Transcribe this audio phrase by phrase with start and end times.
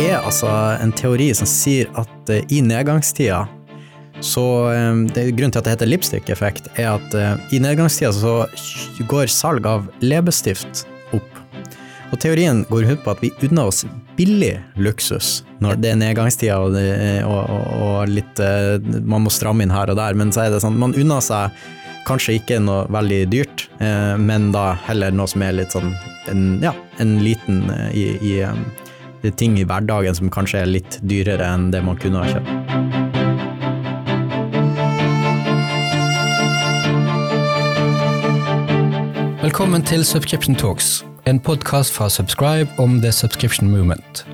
[0.00, 0.48] er altså
[0.82, 3.44] en teori som sier at eh, i nedgangstida
[4.24, 8.34] så eh, det, Grunnen til at det heter lipstick-effekt, er at eh, i nedgangstida så
[9.10, 10.84] går salg av leppestift
[11.14, 11.40] opp.
[12.10, 13.84] Og teorien går ut på at vi unner oss
[14.18, 16.76] billig luksus når det er nedgangstida og,
[17.26, 18.38] og, og, litt
[19.02, 21.54] Man må stramme inn her og der, men så er det sånn man unner seg
[22.06, 23.64] kanskje ikke noe veldig dyrt,
[24.20, 25.88] men da heller noe som er litt sånn
[26.28, 27.64] en, ja, en liten
[27.96, 28.34] i, i,
[29.32, 32.50] ting i hverdagen som kanskje er litt dyrere enn det man kunne ha kjøpt.
[39.44, 44.24] Velkommen til Subscription Talks, en podkast fra Subscribe om The Subscription Movement.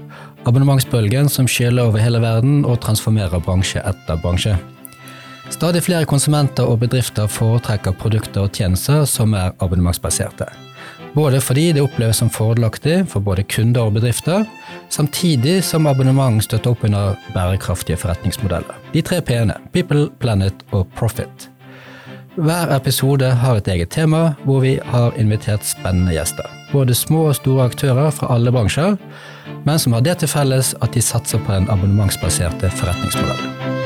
[0.47, 4.55] Abonnementsbølgen som skjeler over hele verden og transformerer bransje etter bransje.
[5.51, 10.47] Stadig flere konsumenter og bedrifter foretrekker produkter og tjenester som er abonnementsbaserte.
[11.15, 14.47] Både fordi det oppleves som fordelaktig for både kunder og bedrifter,
[14.91, 18.77] samtidig som abonnementet støtter opp under bærekraftige forretningsmodeller.
[18.93, 21.49] De tre p-ene People, Planet og Profit.
[22.41, 26.47] Hver episode har et eget tema, hvor vi har invitert spennende gjester.
[26.73, 28.97] Både små og store aktører fra alle bransjer,
[29.67, 33.80] men som har det til felles at de satser på den abonnementsbaserte forretningsmodellen.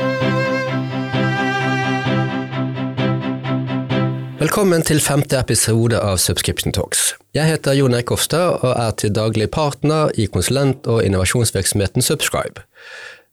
[4.45, 7.15] Velkommen til femte episode av Subscription Talks.
[7.33, 12.61] Jeg heter Jon Erik Hofstad og er til daglig partner i konsulent- og innovasjonsvirksomheten Subscribe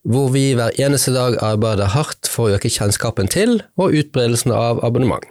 [0.08, 4.80] hvor vi hver eneste dag arbeider hardt for å øke kjennskapen til og utbredelsen av
[4.86, 5.26] abonnement,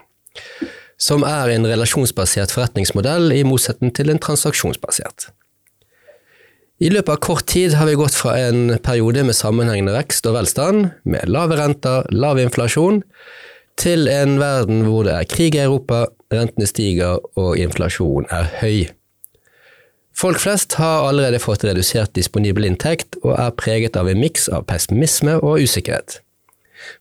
[1.02, 5.32] som er en relasjonsbasert forretningsmodell i motsetning til en transaksjonsbasert.
[6.78, 10.38] I løpet av kort tid har vi gått fra en periode med sammenhengende vekst og
[10.38, 13.02] velstand, med lave renter, lav inflasjon,
[13.80, 18.90] til en verden hvor det er krig i Europa, rentene stiger og inflasjon er høy.
[20.18, 24.68] Folk flest har allerede fått redusert disponibel inntekt og er preget av en miks av
[24.70, 26.20] pessimisme og usikkerhet.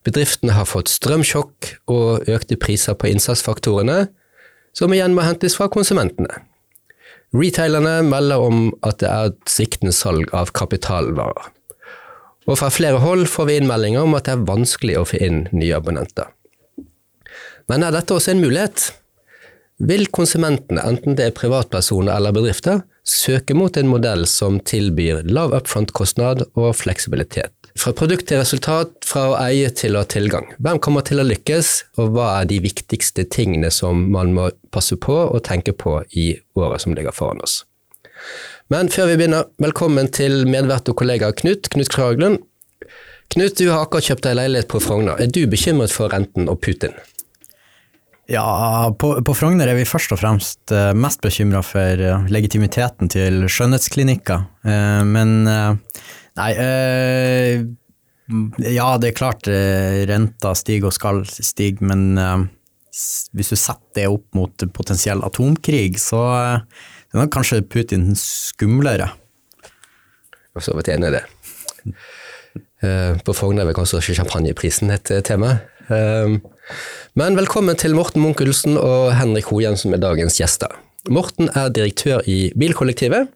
[0.06, 4.06] Bedriftene har fått strømsjokk og økte priser på innsatsfaktorene,
[4.76, 6.44] som igjen må hentes fra konsumentene.
[7.34, 11.50] Retailerne melder om at det er sviktende salg av kapitalvarer.
[12.48, 15.44] Og fra flere hold får vi innmeldinger om at det er vanskelig å få inn
[15.54, 16.30] nye abonnenter.
[17.70, 18.88] Men er dette også en mulighet?
[19.86, 25.54] Vil konsumentene, enten det er privatpersoner eller bedrifter, søke mot en modell som tilbyr lav
[25.56, 27.54] upfront-kostnad og fleksibilitet.
[27.78, 30.50] Fra produkt til resultat, fra å eie til å ha tilgang.
[30.58, 31.70] Hvem kommer til å lykkes,
[32.02, 36.32] og hva er de viktigste tingene som man må passe på og tenke på i
[36.58, 37.62] året som ligger foran oss.
[38.70, 42.42] Men før vi begynner, velkommen til medvert og kollega Knut, Knut Kraglund.
[43.30, 45.22] Knut, du har akkurat kjøpt deg leilighet på Frogner.
[45.22, 46.98] Er du bekymret for renten og Putin?
[48.30, 53.10] Ja, på, på, Frogner er vi først og fremst uh, mest bekymra for uh, legitimiteten
[53.10, 54.44] til skjønnhetsklinikker.
[54.62, 55.34] Uh, men
[56.38, 56.50] nei
[58.70, 59.48] Ja, det er klart
[60.06, 62.14] renta stiger og skal stige, men
[63.34, 69.10] hvis du setter det opp mot potensiell atomkrig, så er nok kanskje Putin skumlere.
[69.66, 71.24] Jeg er så vidt enig i det.
[73.26, 75.56] På Frogner er vel kanskje champagneprisen et tema.
[77.18, 80.72] Men velkommen til Morten Munch-Ulsen og Henrik Hojen som er dagens gjester.
[81.10, 83.30] Morten er direktør i Bilkollektivet,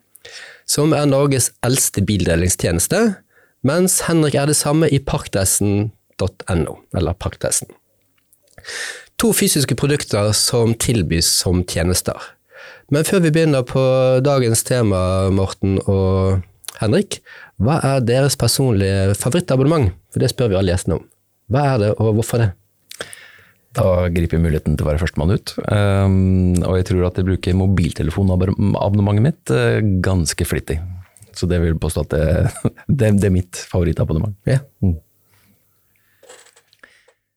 [0.68, 3.00] som er Norges eldste bildelingstjeneste,
[3.64, 7.72] mens Henrik er det samme i parkdressen.no, eller Parkdressen.
[9.20, 12.18] To fysiske produkter som tilbys som tjenester.
[12.92, 13.82] Men før vi begynner på
[14.24, 16.44] dagens tema, Morten og
[16.80, 17.20] Henrik,
[17.62, 19.92] hva er deres personlige favorittabonnement?
[20.12, 21.08] For det spør vi alle gjestene om.
[21.52, 22.50] Hva er det, og hvorfor det?
[23.74, 25.54] Da griper jeg muligheten til å være førstemann ut.
[25.66, 30.78] Um, og jeg tror at jeg bruker mobiltelefonabonnementet mitt uh, ganske flittig.
[31.34, 32.28] Så det vil påstå at det,
[33.00, 34.36] det, det, er mitt favorittabonnement.
[34.46, 34.62] Yeah.
[34.84, 35.00] Mm.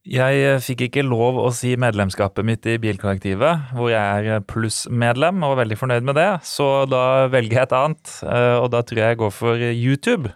[0.07, 5.41] Jeg eh, fikk ikke lov å si medlemskapet mitt i Bilkollektivet, hvor jeg er plussmedlem
[5.43, 8.13] og er veldig fornøyd med det, så da velger jeg et annet,
[8.61, 10.31] og da tror jeg jeg går for YouTube.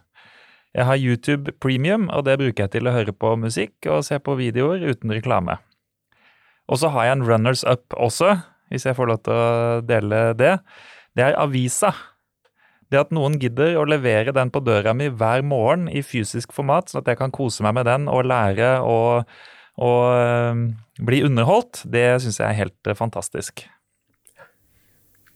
[0.76, 4.20] Jeg har YouTube Premium, og det bruker jeg til å høre på musikk og se
[4.20, 5.56] på videoer uten reklame.
[6.70, 8.36] Og så har jeg en runners up også,
[8.72, 10.56] hvis jeg får lov til å dele det.
[11.18, 11.92] Det er avisa.
[12.92, 16.92] Det at noen gidder å levere den på døra mi hver morgen i fysisk format,
[16.92, 19.30] sånn at jeg kan kose meg med den og lære og,
[19.80, 20.66] og øh,
[21.08, 23.64] bli underholdt, det syns jeg er helt øh, fantastisk.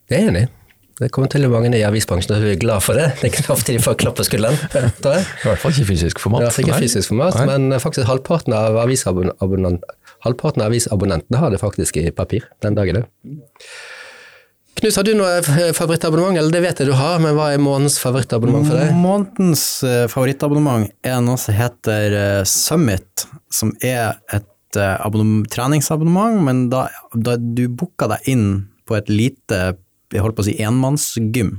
[0.06, 0.52] Det er jeg enig i.
[0.96, 3.10] Det kommer til mange i avisbransjen og er glad for det.
[3.20, 4.56] Det er ikke de får klapp på skulderen.
[4.72, 6.46] I hvert fall ikke fysisk format.
[6.46, 7.52] Ja, ikke fysisk format, Nei.
[7.52, 9.82] men faktisk halvparten av avisabonnentene
[10.24, 13.10] Halvparten av avisabonnentene har det faktisk i papir den dagen òg.
[14.76, 15.38] Knut, har du noe
[15.72, 16.36] favorittabonnement?
[16.36, 18.90] Eller det vet jeg du har, men hva er månedens favorittabonnement for deg?
[19.00, 25.22] Månedens eh, favorittabonnement er noe som heter eh, Summit, som er et eh,
[25.54, 28.50] treningsabonnement, men da, da du booker deg inn
[28.86, 29.62] på et lite,
[30.12, 31.56] jeg holdt på å si enmannsgym,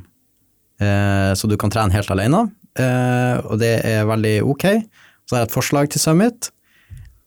[0.77, 2.43] så du kan trene helt alene,
[2.77, 4.65] og det er veldig ok.
[5.25, 6.51] Så har jeg et forslag til Summit,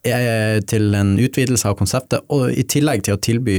[0.03, 3.59] til en utvidelse av konseptet, og i tillegg til å tilby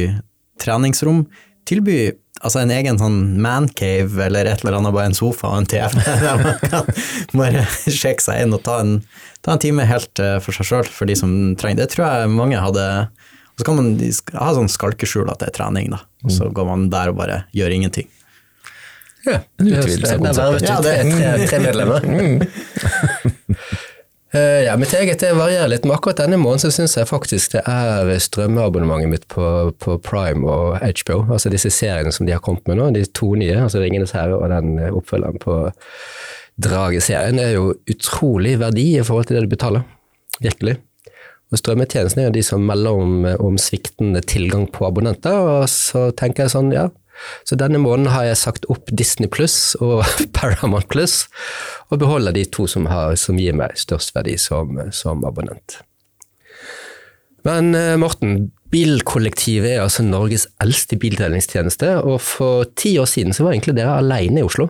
[0.62, 1.26] treningsrom,
[1.70, 2.12] tilby
[2.42, 5.98] altså en egen sånn mancave eller et eller annet, bare en sofa og en TV,
[6.24, 6.88] der man kan
[7.38, 8.96] bare sjekke seg inn og ta en,
[9.46, 11.92] ta en time helt eh, for seg sjøl, for de som trenger det.
[11.94, 12.88] tror jeg mange hadde
[13.52, 13.94] Og så kan man
[14.40, 16.02] ha sånn skalkeskjul at det er trening, da.
[16.26, 18.10] Og så går man der og bare gjør ingenting.
[19.22, 20.66] Ja, En utvidelse av konseptet.
[20.66, 22.02] Ja, det er tre, tre, tre medlemmer.
[24.34, 27.58] Eh, ja, mitt eget det varierer litt, men akkurat denne måneden så syns jeg faktisk
[27.58, 29.44] det er strømmeabonnementet mitt på,
[29.84, 31.26] på Prime og HBO.
[31.36, 34.38] Altså disse seriene som de har kommet med nå, de to nye, altså 'Ringenes herre'
[34.40, 35.58] og den eh, oppfølgeren på
[36.64, 39.84] Drageserien, er jo utrolig verdi i forhold til det du betaler.
[40.40, 40.78] Virkelig.
[41.52, 46.08] Og Strømmetjenesten er jo de som melder om, om sviktende tilgang på abonnenter, og så
[46.16, 46.88] tenker jeg sånn, ja.
[47.48, 50.04] Så denne måneden har jeg sagt opp Disney Pluss og
[50.38, 51.26] Paramount Pluss,
[51.90, 55.82] og beholder de to som, har, som gir meg størst verdi som, som abonnent.
[57.48, 63.46] Men eh, Morten, Bilkollektivet er altså Norges eldste bildelingstjeneste, og for ti år siden så
[63.46, 64.70] var egentlig dere alene i Oslo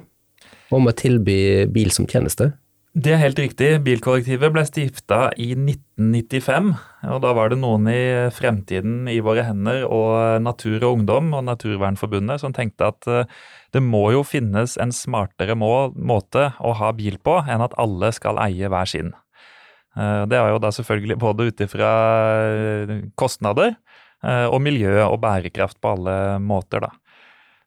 [0.71, 2.53] om å tilby bil som tjeneste.
[2.91, 3.67] Det er helt riktig.
[3.85, 6.73] Bilkollektivet ble stifta i 1995.
[7.07, 8.01] og Da var det noen i
[8.35, 13.31] Fremtiden i våre hender og Natur og Ungdom og Naturvernforbundet som tenkte at eh,
[13.71, 18.11] det må jo finnes en smartere må måte å ha bil på enn at alle
[18.11, 19.13] skal eie hver sin.
[19.95, 21.93] Eh, Det var jo da selvfølgelig både ut ifra
[22.43, 23.77] eh, kostnader
[24.21, 26.91] og miljø og bærekraft på alle måter, da.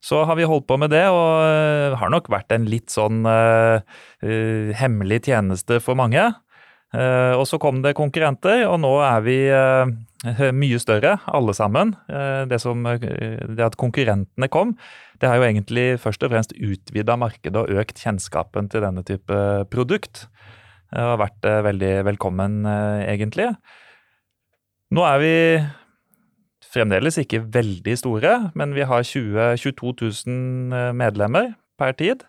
[0.05, 3.25] Så har vi holdt på med det, og eh, har nok vært en litt sånn
[3.25, 6.27] uh, uh, hemmelig tjeneste for mange.
[6.95, 9.39] Uh, og så kom det konkurrenter, og nå er vi
[10.57, 11.91] mye større, alle sammen.
[12.49, 14.71] Det, som, det at konkurrentene kom,
[15.21, 19.37] det har jo egentlig først og fremst utvida markedet og økt kjennskapen til denne type
[19.69, 20.23] produkt.
[20.89, 22.63] Det har vært veldig velkommen,
[23.05, 23.51] egentlig.
[24.97, 25.35] Nå er vi
[26.75, 29.95] fremdeles ikke veldig store, men vi har 20 22
[30.27, 32.25] 000 medlemmer per tid.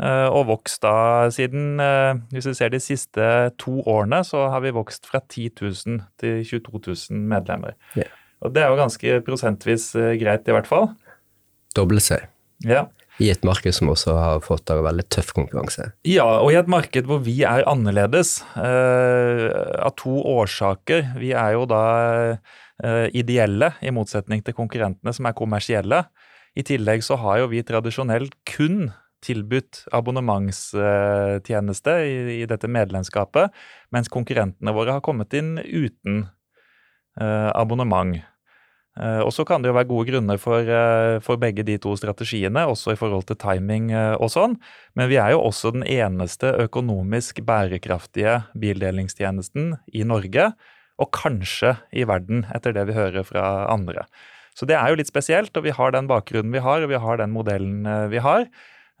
[0.00, 3.24] Eh, Og vokst da siden eh, Hvis vi ser de siste
[3.60, 6.80] to årene, så har vi vokst fra 10 000 til 22
[7.10, 7.76] 000 medlemmer.
[7.98, 8.08] Yeah.
[8.40, 10.88] Og det er jo ganske prosentvis eh, greit, i hvert fall.
[11.76, 12.24] Doble seg.
[12.64, 12.86] Ja.
[13.20, 15.90] I et marked som også har fått av veldig tøff konkurranse.
[16.08, 19.44] Ja, og i et marked hvor vi er annerledes, eh,
[19.84, 21.18] av to årsaker.
[21.20, 21.82] Vi er jo da
[23.12, 26.04] ideelle, i motsetning til konkurrentene som er kommersielle.
[26.56, 28.88] I tillegg så har jo vi tradisjonelt kun
[29.24, 33.52] tilbudt abonnementstjeneste i, i dette medlemskapet,
[33.92, 36.24] mens konkurrentene våre har kommet inn uten
[37.20, 38.16] eh, abonnement.
[38.98, 41.94] Eh, Og så kan det jo være gode grunner for, eh, for begge de to
[42.00, 44.56] strategiene, også i forhold til timing eh, og sånn.
[44.96, 50.52] Men vi er jo også den eneste økonomisk bærekraftige bildelingstjenesten i Norge,
[51.00, 54.04] og kanskje i verden, etter det vi hører fra andre.
[54.56, 57.00] Så det er jo litt spesielt, og vi har den bakgrunnen vi har, og vi
[57.00, 58.44] har den modellen eh, vi har.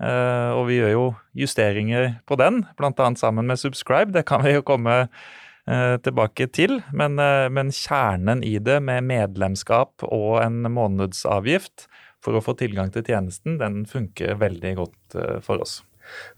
[0.00, 1.04] Eh, Og vi gjør jo
[1.36, 3.10] justeringer på den, bl.a.
[3.20, 4.14] sammen med Subscribe.
[4.16, 6.80] Det kan vi jo komme eh, tilbake til.
[6.96, 7.20] Men,
[7.52, 11.90] men kjernen i det med medlemskap og en månedsavgift
[12.24, 15.80] for å få tilgang til tjenesten, den funker veldig godt for oss.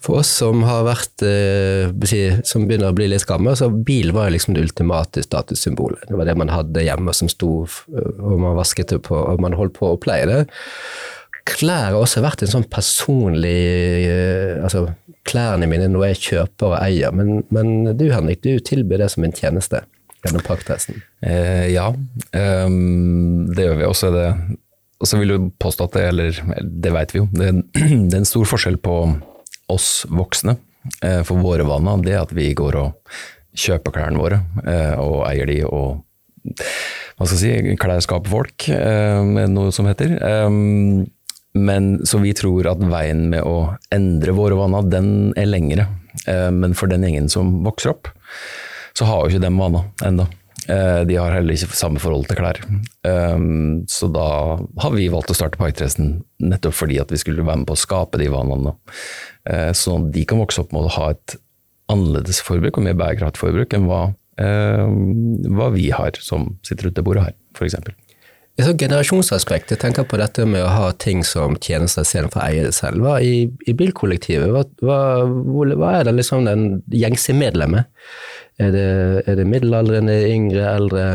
[0.02, 4.28] For oss som har vært, eh, som begynner å bli litt gamle, så bil var
[4.28, 6.08] jo liksom det ultimate statussymbolet.
[6.08, 9.54] Det var det man hadde hjemme som sto, og man vasket det på, og man
[9.58, 10.42] holdt på å pleie det.
[11.46, 13.56] Klær har også vært en sånn personlig
[14.06, 14.92] eh, Altså,
[15.26, 19.26] klærne mine er noe kjøper og eier, men, men du Henrik, du tilbyr det som
[19.26, 19.82] en tjeneste
[20.22, 21.00] gjennom pakktesten.
[21.26, 21.88] Eh, ja,
[22.38, 23.88] ehm, det gjør vi.
[23.88, 24.12] Også
[25.02, 28.20] og så vil du påstå at det, eller det vet vi jo, det, det er
[28.20, 28.96] en stor forskjell på
[29.72, 30.56] oss voksne.
[31.02, 33.14] Eh, for våre vaner, det at vi går og
[33.52, 36.02] kjøper klærne våre eh, og eier de og
[36.42, 40.16] hva skal jeg si, klesskaper folk, eh, noe som heter.
[41.52, 45.86] Men så vi tror at veien med å endre våre vaner, den er lengre.
[46.26, 48.10] Men for den gjengen som vokser opp,
[48.96, 50.26] så har jo ikke de vaner enda.
[50.68, 52.60] Eh, De har heller ikke samme forhold til klær.
[53.06, 57.62] Um, Så da har vi valgt å starte Parkdressen nettopp fordi at vi skulle være
[57.62, 58.76] med på å skape de vanene.
[59.48, 61.36] Eh, Sånn at de kan vokse opp med å ha et
[61.92, 64.86] annerledes forbruk og mer bærekraftig forbruk enn hva, eh,
[65.50, 67.74] hva vi har som sitter ute ved bordet her, f.eks.
[68.60, 72.48] Et sånt generasjonsaspekt, jeg tenker på dette med å ha ting som tjenester istedenfor å
[72.50, 73.00] eie det selv.
[73.00, 74.98] Hva i, i bilkollektivet, hva, hva,
[75.72, 77.88] hva, er det liksom den gjengse medlemmet?
[78.62, 78.88] Er det,
[79.26, 81.06] er det middelaldrende, yngre, eldre?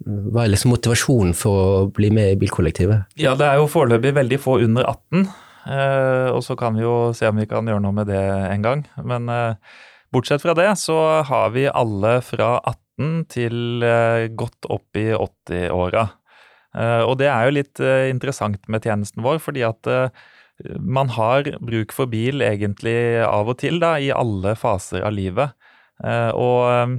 [0.00, 3.12] Hva er liksom motivasjonen for å bli med i bilkollektivet?
[3.20, 5.26] Ja, det er jo foreløpig veldig få under 18,
[5.74, 8.64] eh, og så kan vi jo se om vi kan gjøre noe med det en
[8.64, 8.86] gang.
[9.04, 9.76] Men eh,
[10.14, 10.96] bortsett fra det så
[11.28, 16.08] har vi alle fra 18 til eh, godt opp i 80-åra.
[16.80, 19.94] Eh, og det er jo litt interessant med tjenesten vår, fordi at
[20.80, 25.56] man har bruk for bil egentlig av og til da, i alle faser av livet.
[26.00, 26.96] Og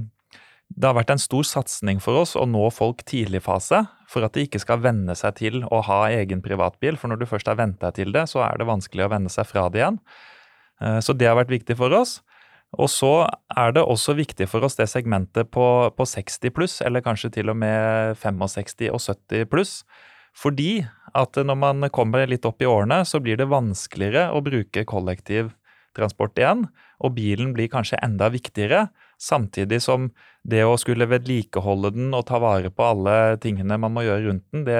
[0.72, 4.36] det har vært en stor satsing for oss å nå folk tidlig fase, for at
[4.36, 6.96] de ikke skal venne seg til å ha egen privatbil.
[7.00, 9.32] For når du først har vent deg til det, så er det vanskelig å venne
[9.32, 9.98] seg fra det igjen.
[11.04, 12.20] Så det har vært viktig for oss.
[12.80, 13.12] Og så
[13.52, 17.52] er det også viktig for oss det segmentet på, på 60 pluss, eller kanskje til
[17.52, 19.74] og med 65 og 70 pluss.
[20.32, 20.80] Fordi
[21.12, 26.40] at når man kommer litt opp i årene, så blir det vanskeligere å bruke kollektivtransport
[26.40, 26.64] igjen.
[27.02, 28.86] Og bilen blir kanskje enda viktigere,
[29.22, 30.08] Samtidig som
[30.42, 34.48] det å skulle vedlikeholde den og ta vare på alle tingene man må gjøre rundt
[34.50, 34.78] den, det,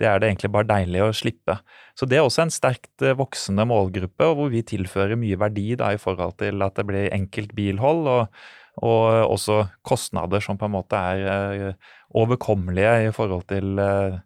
[0.00, 1.58] det, er det egentlig bare deilig å slippe.
[1.98, 5.90] Så det er også en sterkt eh, voksende målgruppe, hvor vi tilfører mye verdi da,
[5.92, 8.42] i forhold til at det blir enkelt bilhold, og,
[8.80, 11.28] og også kostnader som på en måte er
[11.68, 14.22] eh, overkommelige i forhold til eh,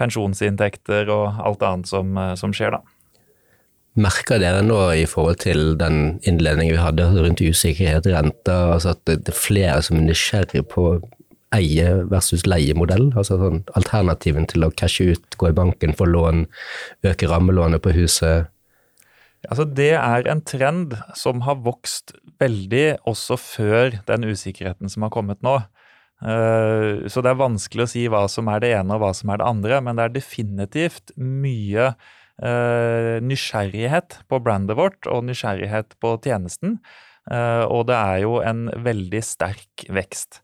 [0.00, 2.99] pensjonsinntekter og alt annet som, som skjer, da.
[3.98, 9.02] Merker dere nå i forhold til den innledningen vi hadde rundt usikkerhet, renter, altså at
[9.08, 10.84] det er flere som er nysgjerrig på
[11.56, 13.08] eie versus leie-modell?
[13.18, 16.46] Altså sånn alternativen til å cashe ut, gå i banken, få lån,
[17.10, 18.50] øke rammelånet på huset?
[19.48, 25.12] Altså det er en trend som har vokst veldig også før den usikkerheten som har
[25.14, 25.58] kommet nå.
[26.20, 29.32] Eh, så det er vanskelig å si hva som er det ene og hva som
[29.32, 31.94] er det andre, men det er definitivt mye
[32.40, 36.78] nysgjerrighet på brandet vårt og nysgjerrighet på tjenesten.
[37.28, 40.40] Uh, og det er jo en veldig sterk vekst.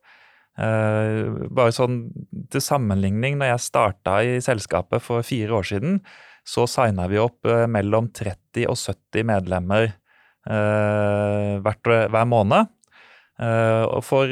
[0.57, 2.07] Uh, bare sånn
[2.53, 6.01] til sammenligning, når jeg starta i selskapet for fire år siden,
[6.47, 9.89] så signa vi opp mellom 30 og 70 medlemmer
[10.47, 12.69] hver måned.
[13.43, 14.31] og for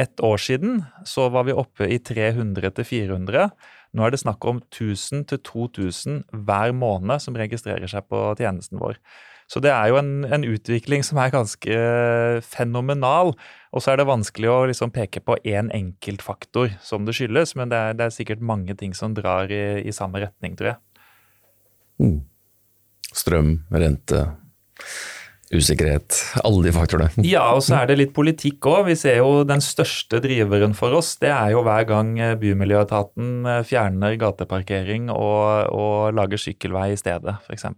[0.00, 3.50] ett år siden så var vi oppe i 300 til 400.
[3.96, 8.80] Nå er det snakk om 1000 til 2000 hver måned som registrerer seg på tjenesten
[8.82, 9.00] vår.
[9.46, 13.32] Så det er jo en, en utvikling som er ganske eh, fenomenal.
[13.70, 17.14] Og så er det vanskelig å liksom peke på én en enkelt faktor som det
[17.16, 20.58] skyldes, men det er, det er, sikkert mange ting som drar i, i samme retning,
[20.58, 20.80] tror jeg.
[22.02, 22.18] Mm.
[23.16, 24.24] Strøm, rente
[25.54, 27.24] usikkerhet, alle de faktorene.
[27.26, 28.88] Ja, og så er det litt politikk òg.
[28.88, 31.14] Vi ser jo den største driveren for oss.
[31.22, 36.98] Det er jo hver gang eh, Bymiljøetaten eh, fjerner gateparkering og, og lager sykkelvei i
[36.98, 37.68] stedet, f.eks.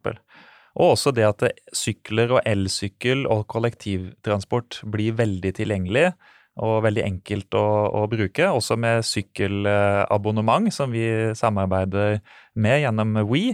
[0.79, 1.45] Og også det at
[1.75, 6.13] sykler og elsykkel og kollektivtransport blir veldig tilgjengelig
[6.59, 7.67] og veldig enkelt å,
[8.01, 8.49] å bruke.
[8.51, 11.05] Også med sykkelabonnement, som vi
[11.39, 12.19] samarbeider
[12.59, 13.53] med gjennom We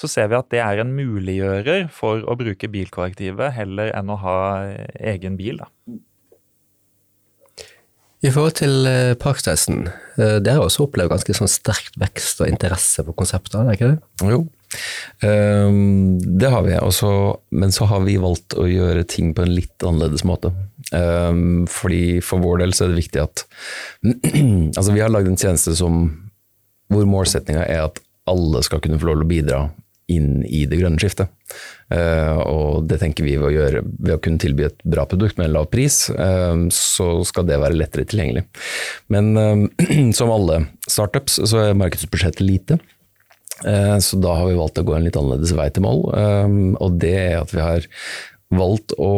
[0.00, 4.18] så ser vi at det er en muliggjører for å bruke bilkollektivet heller enn å
[4.22, 4.38] ha
[5.12, 5.62] egen bil.
[5.62, 5.98] Da.
[8.22, 12.50] I forhold til eh, Parksteisen, eh, dere har også opplevd ganske sånn sterkt vekst og
[12.52, 14.28] interesse for konseptet, er det ikke det?
[14.30, 14.44] Jo,
[15.26, 16.76] um, det har vi.
[16.78, 17.10] Også,
[17.50, 20.52] men så har vi valgt å gjøre ting på en litt annerledes måte.
[20.94, 23.44] Um, fordi For vår del så er det viktig at
[24.76, 26.04] Altså, vi har lagd en tjeneste som,
[26.92, 29.60] hvor målsettinga er at alle skal kunne få lov til å bidra
[30.10, 31.30] inn i det grønne skiftet.
[31.92, 35.38] Uh, og det tenker vi ved å gjøre ved å kunne tilby et bra produkt
[35.38, 38.46] med en lav pris, uh, så skal det være lettere tilgjengelig.
[39.12, 42.80] Men uh, som alle startups så er markedsbudsjettet lite.
[43.62, 46.00] Så da har vi valgt å gå en litt annerledes vei til mål,
[46.82, 47.84] og det er at vi har
[48.50, 49.12] valgt å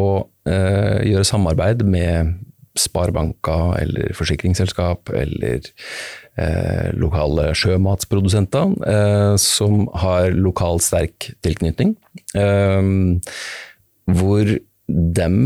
[0.44, 2.34] gjøre samarbeid med
[2.78, 5.62] sparebanker eller forsikringsselskap eller
[6.40, 11.94] eh, lokale sjømatsprodusenter eh, som har lokal sterk tilknytning.
[12.34, 12.90] Eh,
[14.10, 15.38] hvor dem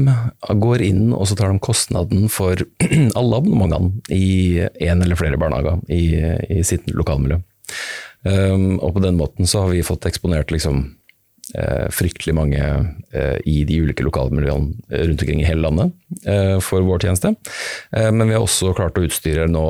[0.64, 2.58] går inn og så tar de kostnaden for
[3.18, 6.18] alle abonnementene i én eller flere barnehager i,
[6.58, 7.38] i sitt lokalmiljø.
[8.26, 10.97] Um, og på den måten så har vi fått eksponert liksom,
[11.94, 15.94] fryktelig mange uh, i de ulike lokalmiljøene rundt omkring i hele landet
[16.64, 17.30] for vår tjeneste.
[17.92, 19.64] men vi har også klart å utstyre nå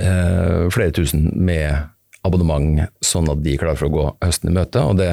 [0.00, 1.90] eh, flere tusen med
[2.24, 4.84] abonnement, sånn at de er klare for å gå høsten i møte.
[4.84, 5.10] Og det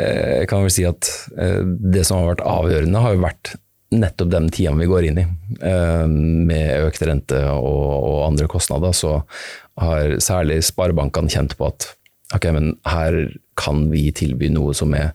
[0.00, 3.54] eh, kan vel si at eh, det som har vært avgjørende, har jo vært
[3.94, 5.26] nettopp den tida vi går inn i,
[5.60, 9.20] eh, med økt rente og andre kostnader, så
[9.80, 11.92] har særlig sparebankene kjent på at
[12.34, 13.18] ok, men her
[13.58, 15.14] kan vi tilby noe som er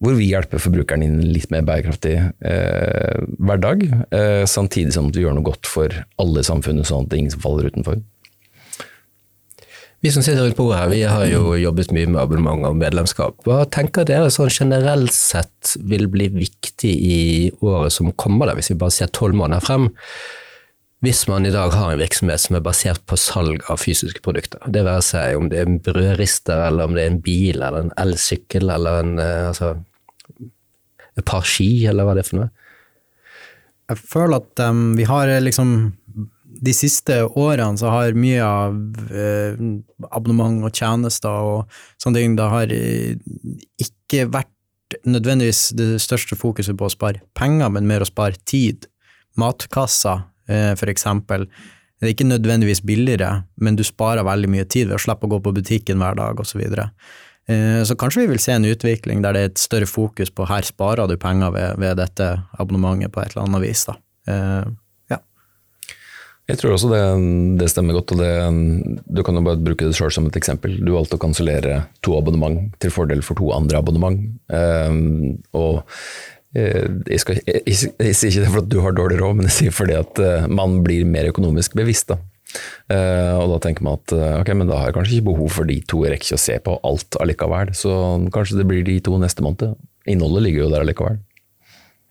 [0.00, 3.84] hvor vi hjelper forbrukeren inn i en litt mer bærekraftig eh, hverdag,
[4.16, 7.22] eh, samtidig som vi gjør noe godt for alle i samfunnet, sånn at det er
[7.24, 8.00] ingen som faller utenfor.
[10.00, 13.42] Vi som sitter rundt bordet her, vi har jo jobbet mye med abonnement og medlemskap.
[13.44, 17.18] Hva tenker dere sånn generelt sett vil bli viktig i
[17.60, 19.90] året som kommer, da, hvis vi bare ser tolv måneder frem?
[21.00, 24.60] Hvis man i dag har en virksomhet som er basert på salg av fysiske produkter,
[24.68, 27.86] det være seg om det er en brødrister, eller om det er en bil, eller
[27.86, 29.72] en elsykkel, eller en, eh, altså,
[31.16, 32.50] et par ski, eller hva det er for noe?
[33.90, 35.72] Jeg føler at um, vi har liksom
[36.60, 38.76] de siste årene så har mye av
[39.08, 39.60] eh,
[40.12, 43.16] abonnement og tjenester og sånne ting, det har eh,
[43.80, 48.88] ikke vært nødvendigvis det største fokuset på å spare penger, men mer å spare tid.
[49.40, 50.18] Matkassa,
[50.50, 51.46] eh, eksempel.
[52.00, 55.34] Det er ikke nødvendigvis billigere, men du sparer veldig mye tid ved å slippe å
[55.34, 56.62] gå på butikken hver dag, osv.
[56.64, 56.86] Så,
[57.52, 60.48] eh, så kanskje vi vil se en utvikling der det er et større fokus på
[60.48, 63.84] her sparer du penger ved, ved dette abonnementet på et eller annet vis.
[63.84, 63.98] da.
[65.10, 65.18] Ja.
[66.48, 67.02] jeg tror også det,
[67.60, 68.12] det stemmer godt.
[68.12, 68.32] og det,
[69.04, 70.78] Du kan jo bare bruke det sjøl som et eksempel.
[70.80, 74.24] Du valgte å kansellere to abonnement til fordel for to andre abonnement.
[75.52, 76.00] Og eh,
[76.54, 79.46] jeg, skal, jeg, jeg, jeg, sier ikke det for at du har dårlig råd, men
[79.46, 82.10] jeg sier fordi at uh, man blir mer økonomisk bevisst.
[82.10, 82.18] da.
[82.90, 85.70] Uh, og da tenker man at ok, men da har jeg kanskje ikke behov for
[85.70, 87.74] de to, jeg rekker å se på alt allikevel.
[87.78, 87.94] Så
[88.34, 89.78] kanskje det blir de to neste måned.
[90.10, 91.20] Innholdet ligger jo der allikevel.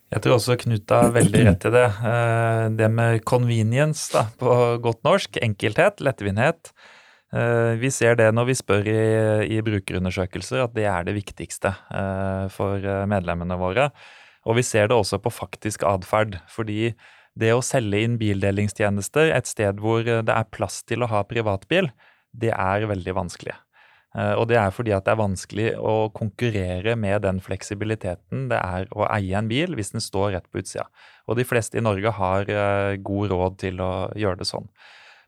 [0.09, 1.87] Jeg tror også Knut har veldig rett i det.
[2.11, 6.71] Eh, det med convenience da, på godt norsk, enkelthet, lettvinnhet.
[7.29, 9.01] Eh, vi ser det når vi spør i,
[9.53, 13.91] i brukerundersøkelser at det er det viktigste eh, for medlemmene våre.
[14.49, 16.39] Og vi ser det også på faktisk atferd.
[16.49, 16.93] Fordi
[17.39, 21.91] det å selge inn bildelingstjenester et sted hvor det er plass til å ha privatbil,
[22.33, 23.55] det er veldig vanskelig.
[24.17, 28.57] Eh, og det er fordi at det er vanskelig å konkurrere med den fleksibiliteten det
[28.57, 30.87] er å eie en bil hvis den står rett på utsida.
[31.29, 34.65] Og de fleste i Norge har eh, god råd til å gjøre det sånn.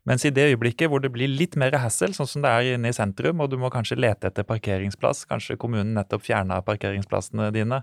[0.08, 2.90] Mens i det øyeblikket hvor det blir litt mer hassle, sånn som det er inne
[2.90, 7.82] i sentrum, og du må kanskje lete etter parkeringsplass, kanskje kommunen nettopp fjerna parkeringsplassene dine,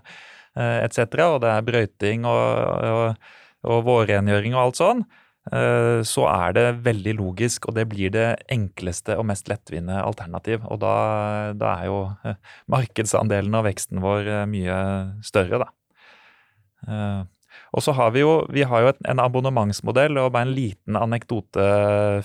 [0.56, 2.44] eh, etc., og det er brøyting og,
[2.92, 3.32] og,
[3.64, 5.04] og vårrengjøring og alt sånn,
[5.48, 10.62] Eh, så er det veldig logisk, og det blir det enkleste og mest lettvinte alternativ.
[10.70, 10.94] Og da,
[11.56, 12.38] da er jo eh,
[12.70, 14.78] markedsandelen og veksten vår mye
[15.26, 15.70] større, da.
[17.70, 21.66] Og så har vi jo vi har jo en abonnementsmodell, og bare en liten anekdote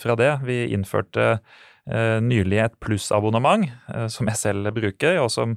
[0.01, 0.31] fra det.
[0.47, 1.39] Vi innførte
[1.85, 3.67] nylig et plussabonnement,
[4.09, 5.53] som jeg selv bruker, og som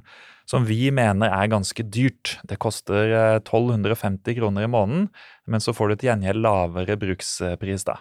[0.49, 2.37] som vi mener er ganske dyrt.
[2.49, 5.07] Det koster 1250 eh, kroner i måneden,
[5.45, 7.85] men så får du til gjengjeld lavere brukspris.
[7.85, 7.99] da.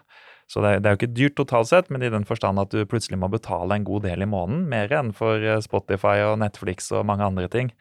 [0.49, 2.87] Så det, det, er jo ikke dyrt totalt sett, men i den forstand at du
[2.89, 6.89] plutselig må betale en god del i måneden, mer enn for eh, Spotify og Netflix
[6.95, 7.73] og mange andre ting.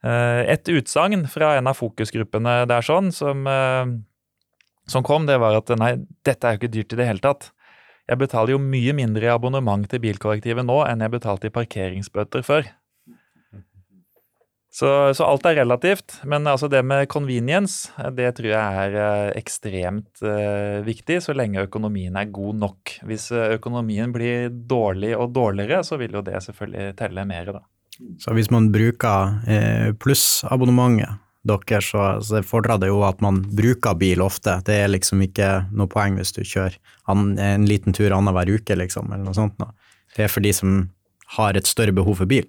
[0.00, 3.46] Eh, et utsagn fra en av fokusgruppene der sånn, som,
[4.88, 5.94] som kom, det var at nei,
[6.26, 7.50] dette er jo ikke dyrt i det hele tatt.
[8.10, 12.42] Jeg betaler jo mye mindre i abonnement til bilkollektivet nå enn jeg betalte i parkeringsbøter
[12.42, 12.66] før.
[14.70, 14.86] Så,
[15.18, 16.20] så, alt er relativt.
[16.30, 20.22] Men altså det med convenience, det tror jeg er eh, ekstremt
[20.86, 22.94] viktig, så lenge økonomien er god nok.
[23.06, 27.64] Hvis eh, økonomien blir dårlig og dårligere, så vil jo det selvfølgelig telle mer, da.
[28.20, 34.20] Så hvis man bruker eh, plussabonnementet deres, så, fordrer det jo at man bruker bil
[34.24, 34.58] ofte.
[34.66, 36.76] Det er liksom ikke noe poeng hvis du kjører
[37.08, 39.60] en, en liten tur annenhver uke, liksom, eller noe sånt.
[40.16, 40.82] Det er for de som
[41.38, 42.48] har et større behov for bil.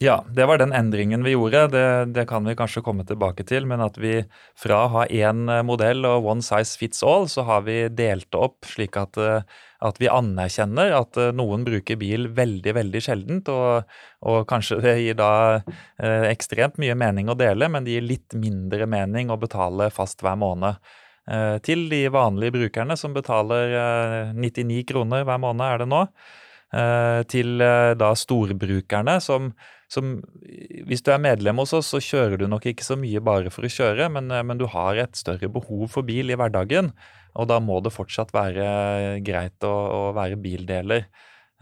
[0.00, 1.66] Ja, det var den endringen vi gjorde.
[1.68, 3.66] Det, det, kan vi kanskje komme tilbake til.
[3.68, 4.22] Men at vi
[4.58, 8.34] fra å ha én eh, modell og one size fits all, så har vi delt
[8.34, 9.44] opp slik at, eh,
[9.84, 13.52] at vi anerkjenner at eh, noen bruker bil veldig, veldig sjeldent.
[13.52, 13.92] Og,
[14.26, 15.32] og kanskje det gir da
[16.32, 20.40] ekstremt mye mening å dele, men det gir litt mindre mening å betale fast hver
[20.40, 20.80] måned.
[21.62, 26.06] Til de vanlige brukerne som betaler eh, 99 kroner hver måned, er det nå.
[27.28, 27.60] til
[28.00, 29.50] da storbrukerne som
[29.92, 30.20] som
[30.88, 33.66] Hvis du er medlem hos oss, så kjører du nok ikke så mye bare for
[33.66, 36.92] å kjøre, men, eh, men du har et større behov for bil i hverdagen.
[37.36, 41.06] Og da må det fortsatt være greit å, å være bildeler.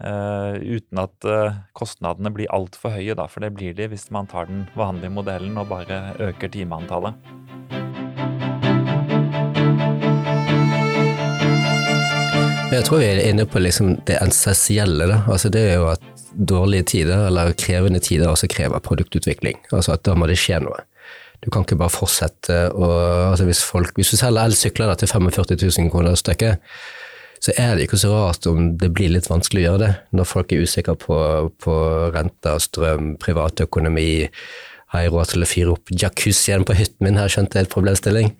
[0.01, 4.25] Uh, uten at uh, kostnadene blir altfor høye, da, for det blir de hvis man
[4.25, 7.21] tar den vanlige modellen og bare øker timeantallet.
[12.71, 15.09] Jeg tror vi er inne på liksom det essensielle.
[15.27, 19.59] Altså det er jo at dårlige tider eller krevende tider også krever produktutvikling.
[19.75, 20.79] Altså at da må det skje noe.
[21.43, 22.87] Du kan ikke bare fortsette å
[23.31, 26.63] altså hvis, folk, hvis du selger elsykler til 45 000 kroner stykket,
[27.41, 30.29] så er det ikke så rart om det blir litt vanskelig å gjøre det, når
[30.29, 31.17] folk er usikre på,
[31.59, 31.77] på
[32.13, 34.11] renter, strøm, privatøkonomi.
[34.93, 37.19] Har jeg råd til å fyre opp jacuzzien på hytten min?
[37.19, 38.35] Her skjønte jeg et problemstilling.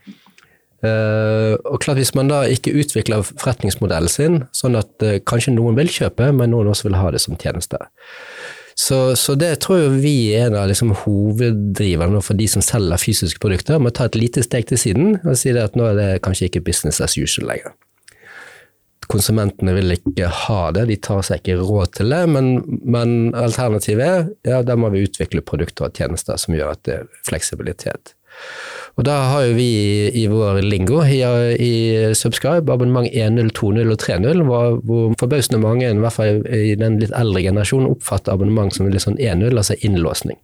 [0.82, 5.78] Uh, og klart Hvis man da ikke utvikler forretningsmodellen sin, sånn at uh, kanskje noen
[5.78, 7.78] vil kjøpe, men noen også vil ha det som tjeneste.
[8.74, 13.02] Så, så det tror jeg vi er en av liksom hoveddriverne for de som selger
[13.02, 16.10] fysiske produkter, Må ta et lite steg til siden og si at nå er det
[16.26, 17.76] kanskje ikke business as usual lenger
[19.12, 22.22] konsumentene vil ikke ha det, de tar seg ikke råd til det.
[22.32, 22.52] Men,
[22.96, 26.98] men alternativet er ja, da må vi utvikle produkter og tjenester som gjør at det
[27.02, 28.16] er fleksibilitet.
[29.00, 29.70] Og da har jo vi
[30.20, 31.22] i vår lingo i,
[31.64, 31.74] i
[32.18, 37.00] Subscribe abonnement 1.0, 2.0 og 3.0, hvor, hvor forbausende mange, i hvert fall i den
[37.02, 40.40] litt eldre generasjonen, oppfatter abonnement som litt sånn 1.0, altså innlåsning.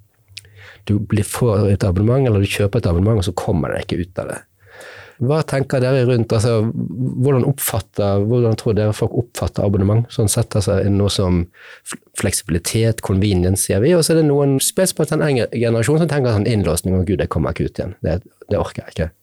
[0.88, 0.95] Du
[1.27, 4.31] får et abonnement, eller du kjøper et abonnement, og så kommer det ikke ut av
[4.31, 4.39] det.
[5.17, 7.45] Hva tenker dere rundt altså, hvordan,
[8.30, 10.06] hvordan tror dere folk oppfatter abonnement?
[10.13, 11.45] Sånn sett altså, Noe som
[12.19, 13.95] fleksibilitet, convenience, sier vi.
[13.97, 17.34] Og så er det noen spesielt en generasjonen som tenker sånn innlåsning, og gud, jeg
[17.34, 17.95] kommer ikke ut igjen.
[18.06, 18.19] Det,
[18.51, 19.13] det orker jeg ikke.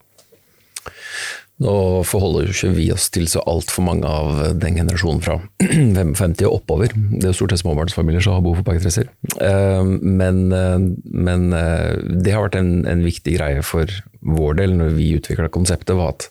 [1.62, 6.40] Nå forholder jo ikke vi oss til så altfor mange av den generasjonen fra 55
[6.48, 6.90] og oppover.
[6.90, 9.06] Det er jo stort sett småbarnsfamilier som har behov for parkdresser.
[9.38, 13.86] Eh, men, eh, men, eh, det har vært en, en, viktig greie for
[14.24, 16.28] vår del når vi utvikla konseptet, var at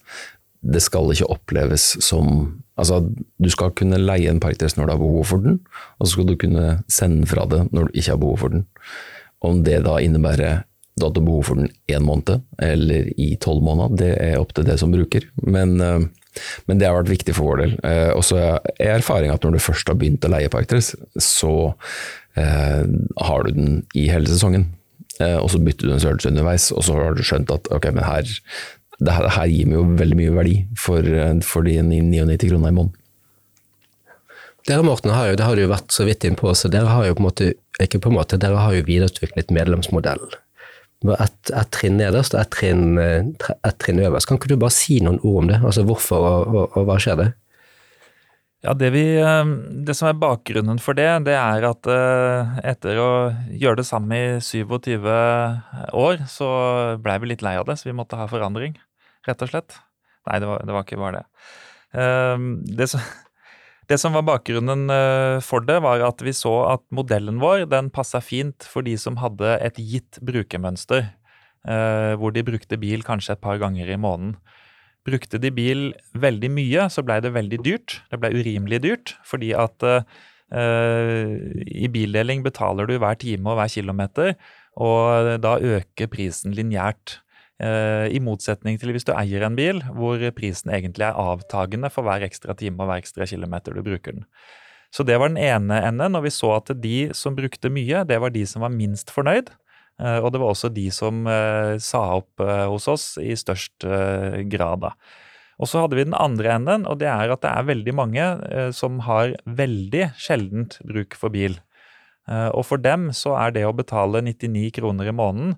[0.64, 3.04] det skal ikke oppleves som Altså,
[3.38, 5.60] du skal kunne leie en parkdress når du har behov for den,
[6.00, 8.64] og så skal du kunne sende fra det når du ikke har behov for den.
[9.46, 13.96] Om det da innebærer du hadde behov for den én måned eller i tolv måneder,
[13.98, 15.26] det er opp til det som bruker.
[15.42, 16.06] Men, eh,
[16.70, 17.74] men det har vært viktig for vår del.
[17.84, 21.74] Eh, og så er erfaringa at når du først har begynt å leie parkdress, så
[22.38, 22.84] eh,
[23.30, 24.70] har du den i hele sesongen.
[25.22, 27.90] Eh, og så bytter du en størrelse underveis, og så har du skjønt at ok,
[27.94, 28.30] men her,
[29.00, 32.74] det her, her gir meg jo veldig mye verdi for, eh, for de 99 kroner
[32.74, 33.00] i måneden.
[34.64, 37.10] Dere Morten, har jo, det har du jo vært så vidt innpå, så dere har
[37.10, 37.52] jo på en måte,
[37.84, 40.38] ikke på en måte, dere har jo videreutviklet medlemsmodellen
[41.12, 44.28] ett et trinn nederst og ett eh, et trinn øverst.
[44.28, 45.60] Kan ikke du bare si noen ord om det?
[45.64, 47.30] Altså hvorfor og, og, og hva skjer det?
[48.64, 49.50] Ja, det, vi, eh,
[49.84, 53.10] det, som er bakgrunnen for det, det er at eh, etter å
[53.60, 55.04] gjøre det samme i 27
[56.00, 56.48] år, så
[57.04, 58.78] blei vi litt lei av det, så vi måtte ha forandring,
[59.28, 59.76] rett og slett.
[60.30, 61.52] Nei, det var, det var ikke bare det.
[62.80, 63.04] Det som,
[63.92, 67.92] det som var bakgrunnen eh, for det, var at vi så at modellen vår den
[67.92, 71.10] passa fint for de som hadde et gitt brukermønster,
[72.20, 74.34] hvor de brukte bil kanskje et par ganger i måneden.
[75.04, 77.98] Brukte de bil veldig mye, så blei det veldig dyrt.
[78.12, 80.06] Det blei urimelig dyrt, fordi at uh,
[81.68, 84.36] i bildeling betaler du hver time og hver kilometer,
[84.80, 87.20] og da øker prisen lineært.
[87.62, 92.04] Eh, I motsetning til hvis du eier en bil hvor prisen egentlig er avtagende for
[92.04, 94.26] hver ekstra time og hver ekstra kilometer du bruker den.
[94.94, 98.20] Så det var den ene enden, og vi så at de som brukte mye, det
[98.22, 99.50] var de som var minst fornøyd.
[100.02, 103.86] Eh, og det var også de som eh, sa opp hos oss i størst
[104.50, 104.88] grad.
[104.88, 104.94] da.
[105.62, 108.26] Og så hadde vi den andre enden, og det er at det er veldig mange
[108.74, 111.60] som har veldig sjeldent bruk for bil.
[112.26, 115.54] Og for dem så er det å betale 99 kroner i måneden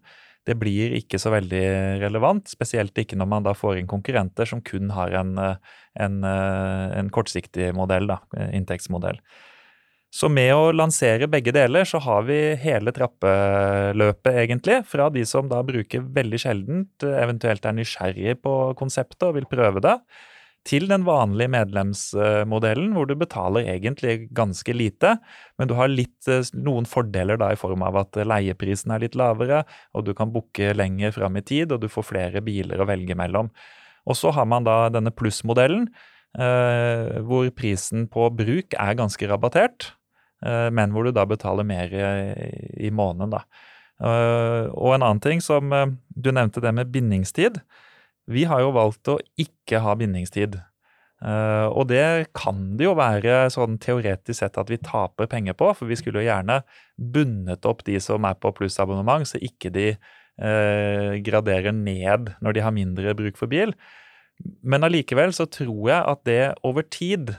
[0.46, 1.64] det blir ikke så veldig
[2.04, 2.52] relevant.
[2.52, 7.72] Spesielt ikke når man da får inn konkurrenter som kun har en, en, en kortsiktig
[7.74, 8.20] modell, da,
[8.54, 9.18] inntektsmodell.
[10.16, 14.78] Så med å lansere begge deler, så har vi hele trappeløpet, egentlig.
[14.88, 19.84] Fra de som da bruker veldig sjeldent, eventuelt er nysgjerrig på konseptet og vil prøve
[19.84, 19.98] det,
[20.66, 25.18] til den vanlige medlemsmodellen, hvor du betaler egentlig ganske lite,
[25.60, 29.20] men du har litt, eh, noen fordeler da i form av at leieprisen er litt
[29.20, 29.62] lavere,
[29.94, 33.20] og du kan booke lenger fram i tid, og du får flere biler å velge
[33.20, 33.52] mellom.
[34.08, 35.90] Og så har man da denne plussmodellen,
[36.40, 39.92] eh, hvor prisen på bruk er ganske rabattert,
[40.44, 42.50] men hvor du da betaler mer i,
[42.88, 43.46] i måneden, da.
[43.96, 47.62] Uh, og en annen ting som uh, du nevnte, det med bindingstid.
[48.28, 50.60] Vi har jo valgt å ikke ha bindingstid.
[51.26, 55.90] Og det kan det jo være sånn teoretisk sett at vi taper penger på, for
[55.90, 56.60] vi skulle jo gjerne
[57.00, 62.66] bundet opp de som er på plussabonnement, så ikke de uh, graderer ned når de
[62.66, 63.74] har mindre bruk for bil.
[64.62, 67.34] Men allikevel så tror jeg at det over tid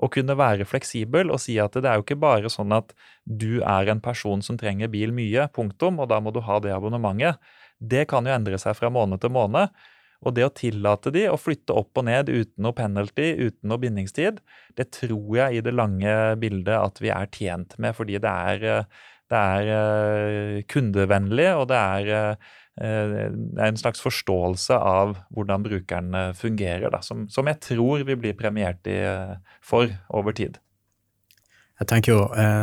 [0.00, 3.60] å kunne være fleksibel og si at det er jo ikke bare sånn at du
[3.60, 7.40] er en person som trenger bil mye, punktum, og da må du ha det abonnementet.
[7.80, 9.72] Det kan jo endre seg fra måned til måned.
[10.20, 13.80] Og det å tillate de å flytte opp og ned uten noe penalty, uten noe
[13.80, 14.42] bindingstid,
[14.76, 18.84] det tror jeg i det lange bildet at vi er tjent med, fordi det er,
[19.32, 22.12] det er eh, kundevennlig, og det er
[22.80, 28.16] det er en slags forståelse av hvordan brukeren fungerer, da, som, som, jeg tror vi
[28.16, 28.96] blir premiert i,
[29.60, 30.56] for over tid.
[31.80, 32.22] Jeg tenker jo,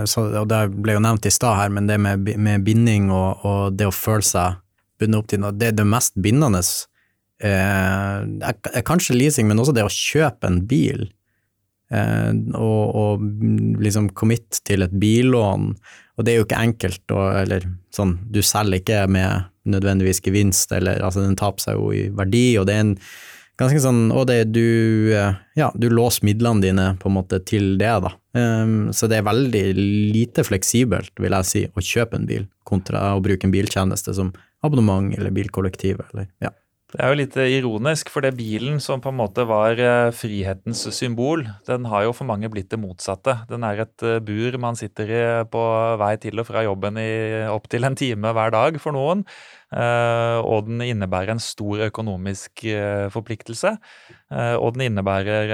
[0.09, 3.45] så, og Det ble jo nevnt i stad her, men det med, med binding og,
[3.45, 4.57] og, det å føle seg
[4.97, 6.63] bundet opp til noe, det er det mest bindende.
[7.37, 11.05] Eh, kanskje leasing, men også det å kjøpe en bil.
[11.93, 13.25] Eh, og, og,
[13.83, 15.71] liksom commit til et billån.
[16.17, 20.71] Og det er jo ikke enkelt, og, eller sånn, du selger ikke med nødvendigvis gevinst,
[20.75, 22.93] eller altså den taper seg jo i verdi, og det er en
[23.57, 27.75] ganske sånn Og det du eh, Ja, du låser midlene dine på en måte til
[27.81, 28.13] det, da.
[28.37, 29.63] Um, så det er veldig
[30.13, 34.29] lite fleksibelt, vil jeg si, å kjøpe en bil kontra å bruke en biltjeneste som
[34.65, 36.51] abonnement eller bilkollektiv, eller ja.
[36.87, 40.85] Det er jo litt ironisk, for det bilen som på en måte var eh, frihetens
[40.95, 43.33] symbol, den har jo for mange blitt det motsatte.
[43.49, 45.19] Den er et eh, bur man sitter i
[45.51, 45.63] på
[45.99, 47.09] vei til og fra jobben i
[47.51, 49.25] opptil en time hver dag for noen.
[49.67, 52.63] Eh, og den innebærer en stor økonomisk
[53.11, 53.75] forpliktelse.
[54.31, 55.51] Og den innebærer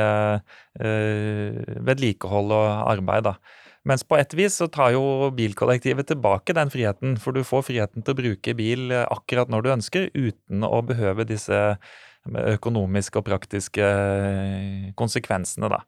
[1.90, 3.36] vedlikehold og arbeid, da.
[3.84, 8.00] Mens på et vis så tar jo bilkollektivet tilbake den friheten, for du får friheten
[8.04, 13.20] til å bruke bil eh, akkurat når du ønsker, uten å behøve disse eh, økonomiske
[13.20, 15.80] og praktiske eh, konsekvensene, da.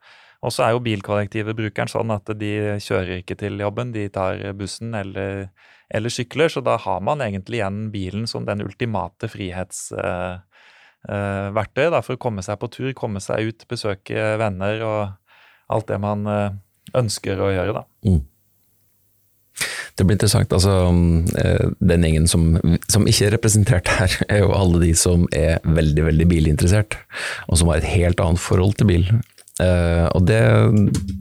[0.45, 4.53] Og så er jo bilkollektivet brukeren sånn at de kjører ikke til jobben, de tar
[4.59, 5.47] bussen eller,
[5.87, 12.13] eller sykler, så da har man egentlig igjen bilen som den ultimate frihetsverktøy uh, for
[12.13, 15.01] å komme seg på tur, komme seg ut, besøke venner og
[15.71, 16.27] alt det man
[17.01, 17.81] ønsker å gjøre.
[17.81, 17.85] da.
[18.07, 18.23] Mm.
[19.95, 20.51] Det blir interessant.
[20.53, 20.73] altså
[21.39, 22.49] eh, Den gjengen som,
[22.91, 26.99] som, ikke er representert her, er jo alle de som er veldig veldig bilinteressert,
[27.47, 29.07] og som har et helt annet forhold til bil.
[29.55, 30.41] Uh, og det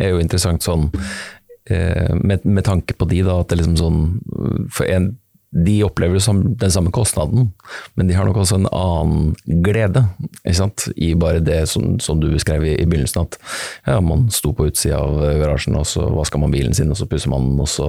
[0.03, 4.01] er jo interessant sånn uh, med, med, tanke på de, da, at det liksom sånn
[4.75, 5.13] For en
[5.55, 6.19] de opplever
[6.59, 7.53] den samme kostnaden,
[7.95, 10.03] men de har nok også en annen glede
[10.97, 13.23] i bare det som, som du beskrev i, i, begynnelsen.
[13.23, 13.39] At
[13.87, 17.07] ja, man sto på utsida av garasjen, og så vaska man bilen sin, og så
[17.11, 17.63] pusser man den.
[17.63, 17.89] Og, så,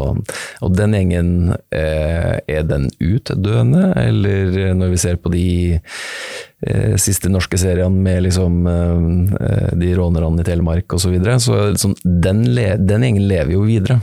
[0.61, 1.31] og den gjengen,
[1.73, 3.89] eh, er den utdøende?
[3.97, 5.47] Eller når vi ser på de
[5.79, 11.59] eh, siste norske seriene med liksom, eh, de rånerne i Telemark osv., så, videre, så
[11.73, 14.01] liksom, den, den gjengen lever jo videre.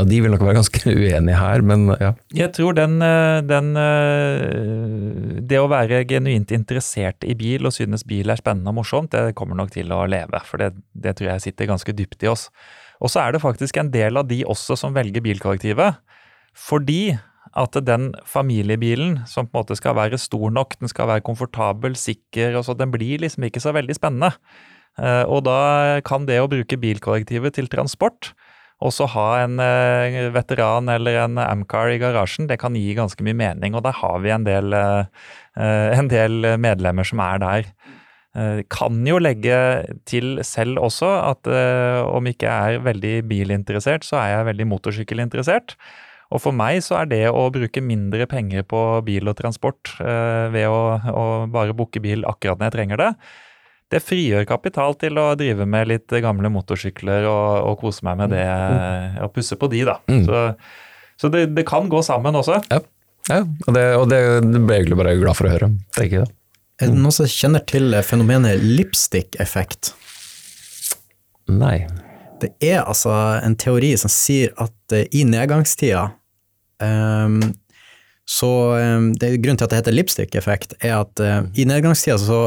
[0.00, 2.14] Ja, De vil nok være ganske uenige her, men ja.
[2.32, 8.06] Jeg tror den, eh, den, eh, Det å være genuint interessert i bil og synes
[8.08, 10.40] bil er spennende og morsomt, det kommer nok til å leve.
[10.48, 12.48] For det, det tror jeg sitter ganske dypt i oss.
[13.00, 16.00] Og så er det faktisk en del av de også som velger bilkollektivet.
[16.56, 17.18] Fordi
[17.58, 21.96] at den familiebilen, som på en måte skal være stor nok, den skal være komfortabel,
[21.98, 24.32] sikker, og så den blir liksom ikke så veldig spennende.
[25.00, 28.32] Eh, og da kan det å bruke bilkollektivet til transport
[28.80, 33.24] og så ha en uh, veteran eller en Amcar i garasjen, det kan gi ganske
[33.26, 33.76] mye mening.
[33.76, 35.04] Og der har vi en del, uh,
[35.96, 37.72] en del medlemmer som er der.
[38.70, 39.56] Kan jo legge
[40.06, 41.48] til selv også at
[42.06, 45.74] om ikke jeg er veldig bilinteressert, så er jeg veldig motorsykkelinteressert.
[46.30, 50.70] Og for meg så er det å bruke mindre penger på bil og transport ved
[50.70, 50.78] å,
[51.10, 53.10] å bare booke bil akkurat når jeg trenger det,
[53.90, 58.34] det frigjør kapital til å drive med litt gamle motorsykler og, og kose meg med
[58.36, 59.20] det, mm.
[59.26, 59.96] og pusse på de, da.
[60.10, 60.24] Mm.
[60.28, 60.42] Så,
[61.20, 62.60] så det, det, kan gå sammen også.
[62.70, 62.82] Ja,
[63.32, 65.72] ja og, det, og det, ble jeg egentlig bare glad for å høre.
[65.96, 66.34] tenker jeg.
[66.80, 69.92] Er det noen som kjenner til fenomenet lipstick-effekt?
[71.50, 71.82] Nei.
[72.40, 76.06] Det er altså en teori som sier at eh, i nedgangstida
[76.80, 77.42] um,
[78.30, 82.40] så ehm, det, Grunnen til at det heter lipstick-effekt, er at uh, i nedgangstida så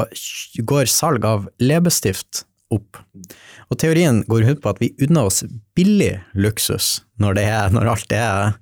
[0.63, 3.02] går salg av leppestift opp.
[3.67, 5.43] Og teorien går ut på at vi unner oss
[5.76, 8.56] billig luksus når, det er, når alt er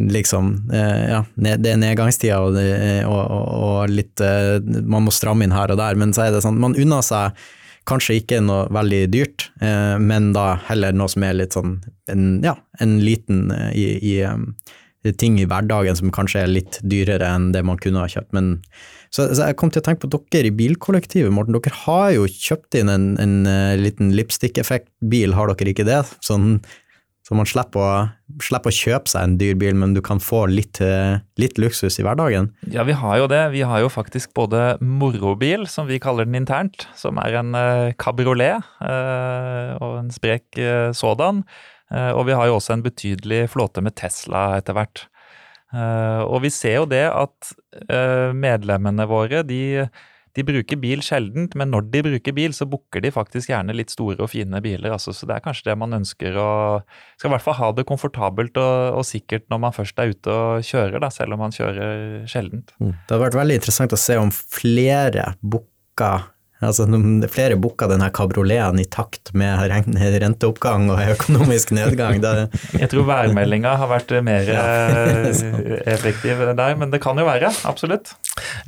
[0.00, 4.22] liksom uh, Ja, det er nedgangstida og, og, og, og, litt
[4.64, 7.36] Man må stramme inn her og der, men så er det sånn Man unner seg
[7.88, 11.80] kanskje ikke noe veldig dyrt, men da heller noe som er litt sånn
[12.12, 14.52] en, ja, en liten i, i um,
[15.18, 18.30] ting i hverdagen som kanskje er litt dyrere enn det man kunne ha kjøpt.
[18.36, 18.54] Men,
[19.10, 21.56] så, så, jeg kom til å tenke på dere i bilkollektivet, Morten.
[21.56, 26.04] Dere har jo kjøpt inn en, en uh, liten lipstick-effekt-bil, har dere ikke det?
[26.22, 26.60] Sånn,
[27.26, 27.90] så man slipper å,
[28.42, 31.98] slipper å, kjøpe seg en dyr bil, men du kan få litt, uh, litt, luksus
[31.98, 32.52] i hverdagen?
[32.70, 33.42] Ja, vi har jo det.
[33.56, 37.52] Vi har jo faktisk både morobil, som vi kaller den internt, som er en
[37.98, 38.62] kabriolet
[39.82, 40.62] og en sprek
[40.94, 41.42] sådan.
[41.92, 45.06] Eh, og vi har jo også en betydelig flåte med Tesla etter hvert.
[45.72, 47.52] Eh, og vi ser jo det at
[47.88, 49.86] eh, medlemmene våre, de,
[50.36, 53.92] de bruker bil sjeldent, men når de bruker bil, så booker de faktisk gjerne litt
[53.92, 54.92] store og fine biler.
[54.92, 56.50] Altså, så det er kanskje det man ønsker å
[57.16, 60.36] Skal i hvert fall ha det komfortabelt og, og sikkert når man først er ute
[60.36, 62.76] og kjører, da, selv om man kjører sjeldent.
[62.80, 66.30] Det hadde vært veldig interessant å se om flere booker
[66.62, 66.86] Altså,
[67.32, 69.58] flere booka denne kabrioleten i takt med
[70.22, 72.20] renteoppgang og økonomisk nedgang.
[72.22, 72.46] Det...
[72.78, 74.62] Jeg tror værmeldinga har vært mer ja.
[75.94, 77.50] effektiv der, men det kan jo være.
[77.68, 78.14] Absolutt.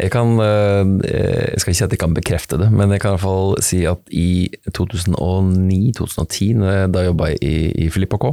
[0.00, 3.10] Jeg, kan, eh, jeg skal ikke si at jeg kan bekrefte det, men jeg kan
[3.14, 8.24] i hvert fall si at i 2009-2010, da jobba jeg i, i Filippa K,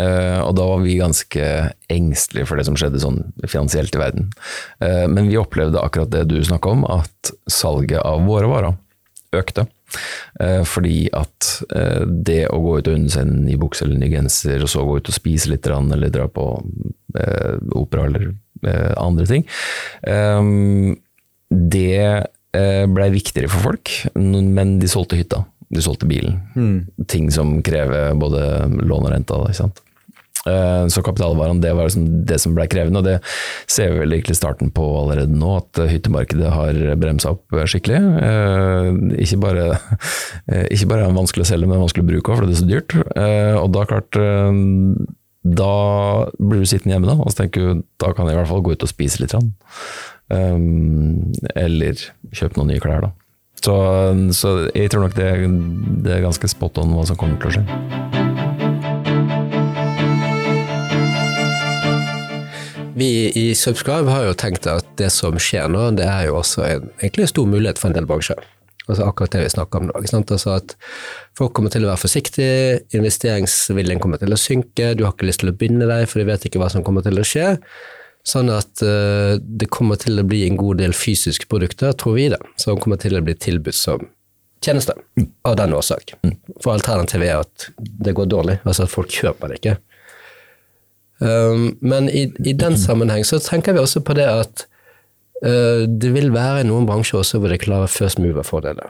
[0.00, 1.44] eh, og da var vi ganske
[1.92, 4.24] engstelige for det som skjedde sånn finansielt i verden.
[4.80, 8.74] Men vi opplevde akkurat det du snakka om, at salget av våre varer
[9.36, 9.66] økte.
[10.40, 13.98] Eh, fordi at eh, det å gå ut og unne seg en ny bukse eller
[13.98, 16.46] en ny genser, og så gå ut og spise litt, eller dra på
[17.18, 18.32] eh, opera eller
[19.00, 19.46] andre ting,
[21.48, 22.08] det
[22.92, 25.38] blei viktigere for folk, men de solgte hytta.
[25.72, 26.42] De solgte bilen.
[26.52, 27.06] Mm.
[27.08, 28.42] Ting som krever både
[28.82, 29.38] lån og renta.
[29.46, 29.80] Ikke sant?
[30.48, 33.18] Eh, så kapitalvarene det var liksom det som ble krevende, og det
[33.68, 38.00] ser vi vel egentlig starten på allerede nå, at hyttemarkedet har bremsa opp skikkelig.
[38.24, 38.90] Eh,
[39.26, 39.66] ikke bare,
[40.74, 42.62] ikke bare er det vanskelig å selge, men vanskelig å bruke òg, for det er
[42.62, 42.96] så dyrt.
[43.16, 44.20] Eh, og da klart
[45.40, 45.74] da
[46.36, 48.64] blir du sittende hjemme da, og så tenker du da kan jeg i hvert fall
[48.64, 49.36] gå ut og spise litt.
[51.56, 53.12] Eller kjøpe noen nye klær, da.
[53.60, 53.74] Så,
[54.36, 55.32] så jeg tror nok det,
[56.04, 58.19] det er ganske spot on hva som kommer til å skje.
[63.00, 66.64] Vi i Subscribe har jo tenkt at det som skjer nå, det er jo også
[66.66, 68.42] en, egentlig en stor mulighet for en del bransjer.
[68.90, 70.02] Altså akkurat det vi snakker om nå.
[70.02, 70.74] Altså at
[71.38, 75.44] Folk kommer til å være forsiktige, investeringsviljen kommer til å synke, du har ikke lyst
[75.44, 77.54] til å binde deg, for du vet ikke hva som kommer til å skje.
[78.26, 82.28] Sånn at uh, det kommer til å bli en god del fysiske produkter, tror vi
[82.34, 84.04] det, som kommer til å bli tilbudt som
[84.60, 84.92] tjeneste,
[85.48, 86.18] av den årsak.
[86.60, 89.78] For alternativet er at det går dårlig, altså at folk kjøper det ikke.
[91.20, 94.62] Um, men i, i, den sammenheng så tenker vi også på det at
[95.44, 98.88] uh, det vil være noen bransjer også hvor det klarer first mover-fordeler.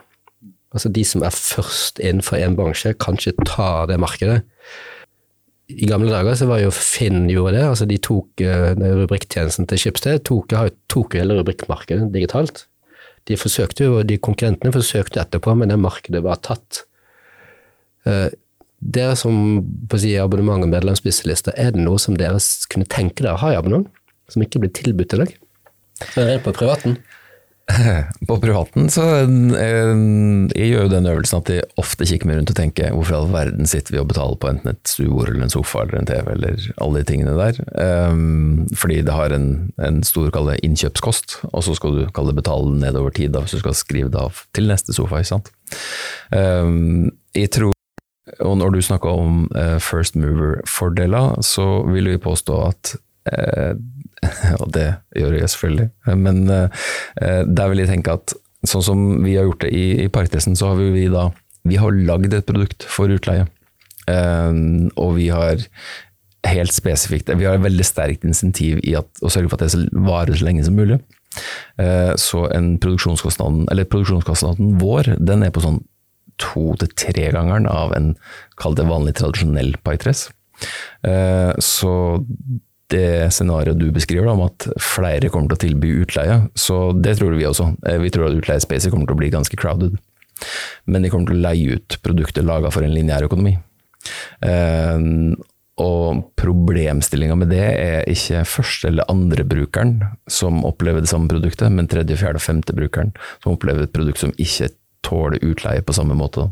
[0.71, 4.45] Altså de som er først innenfor en bransje, kanskje tar det markedet.
[5.71, 9.83] I gamle dager så var jo Finn gjorde det, altså de tok uh, rubrikktjenesten til
[9.83, 10.55] Schibsted, tok,
[10.91, 12.69] tok hele rubrikkmarkedet digitalt.
[13.27, 16.85] De forsøkte jo, de konkurrentene forsøkte etterpå, men det markedet var tatt.
[18.07, 18.31] Uh,
[18.81, 22.41] dere som på å si, abonnement og medlemsspesialister, er det noe som dere
[22.73, 23.89] kunne tenke dere å ha i abonnement,
[24.33, 25.33] som ikke blir tilbudt i dag?
[26.17, 26.97] Er det på privaten?
[28.29, 29.93] På privaten så eh,
[30.57, 33.19] jeg gjør jo den øvelsen at jeg ofte kikker meg rundt og tenker hvorfor i
[33.19, 36.09] all verden sitter vi og betaler på enten et stuebord eller en sofa eller en
[36.09, 37.61] TV eller alle de tingene der.
[38.11, 39.49] Um, fordi det har en,
[39.87, 43.59] en stor kalle innkjøpskost, og så skal du kalle det betale nedover tid da, hvis
[43.59, 45.23] du skal skrive det av til neste sofa.
[45.23, 45.53] ikke sant?
[46.35, 47.77] Um, jeg tror
[48.41, 52.95] og når du snakker om uh, first mover-fordeler, så vil vi påstå at
[53.33, 53.73] uh,
[54.61, 54.85] Og det
[55.17, 55.87] gjør jeg selvfølgelig,
[56.21, 56.69] men uh,
[57.49, 58.35] der vil jeg tenke at
[58.69, 61.31] sånn som vi har gjort det i, i Parktesten, så har vi, vi da
[61.65, 63.47] vi har lagd et produkt for utleie.
[64.11, 65.61] og vi har
[66.49, 69.89] helt spesifikt Vi har et veldig sterkt insentiv i at, å sørge for at det
[69.93, 70.99] varer så lenge som mulig.
[72.17, 75.83] Så en produksjonskostnaden, eller produksjonskostnaden vår, den er på sånn
[76.43, 78.15] to til tre-gangeren av en,
[78.61, 80.29] kall det vanlig tradisjonell parkdress.
[81.07, 81.95] Eh, så
[82.91, 87.37] det scenarioet du beskriver om at flere kommer til å tilby utleie, så det tror
[87.39, 87.71] vi også.
[87.87, 89.97] Eh, vi tror at utleiespacet kommer til å bli ganske crowded.
[90.89, 93.55] Men de kommer til å leie ut produkter laga for en lineær økonomi.
[94.43, 95.07] Eh,
[95.81, 99.95] og problemstillinga med det er ikke første eller andre brukeren
[100.29, 104.21] som opplever det samme produktet, men tredje, fjerde og femte brukeren som opplever et produkt
[104.21, 104.69] som ikke
[105.07, 106.49] tåle utleie på samme måte.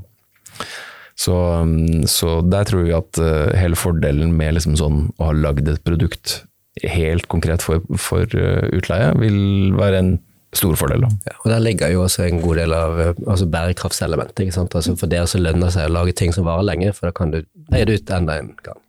[1.19, 5.35] Så, um, så, der tror vi at uh, hele fordelen med liksom sånn å ha
[5.35, 6.43] lagd et produkt
[6.87, 9.39] helt konkret for, for uh, utleie, vil
[9.79, 10.13] være en
[10.55, 11.05] stor fordel.
[11.27, 14.55] Ja, og Der ligger jo også en god del av uh, altså bærekraftselementet.
[14.63, 17.35] Altså For dere så lønner seg å lage ting som varer lenge, for da kan
[17.35, 18.81] du leie det ut enda en gang.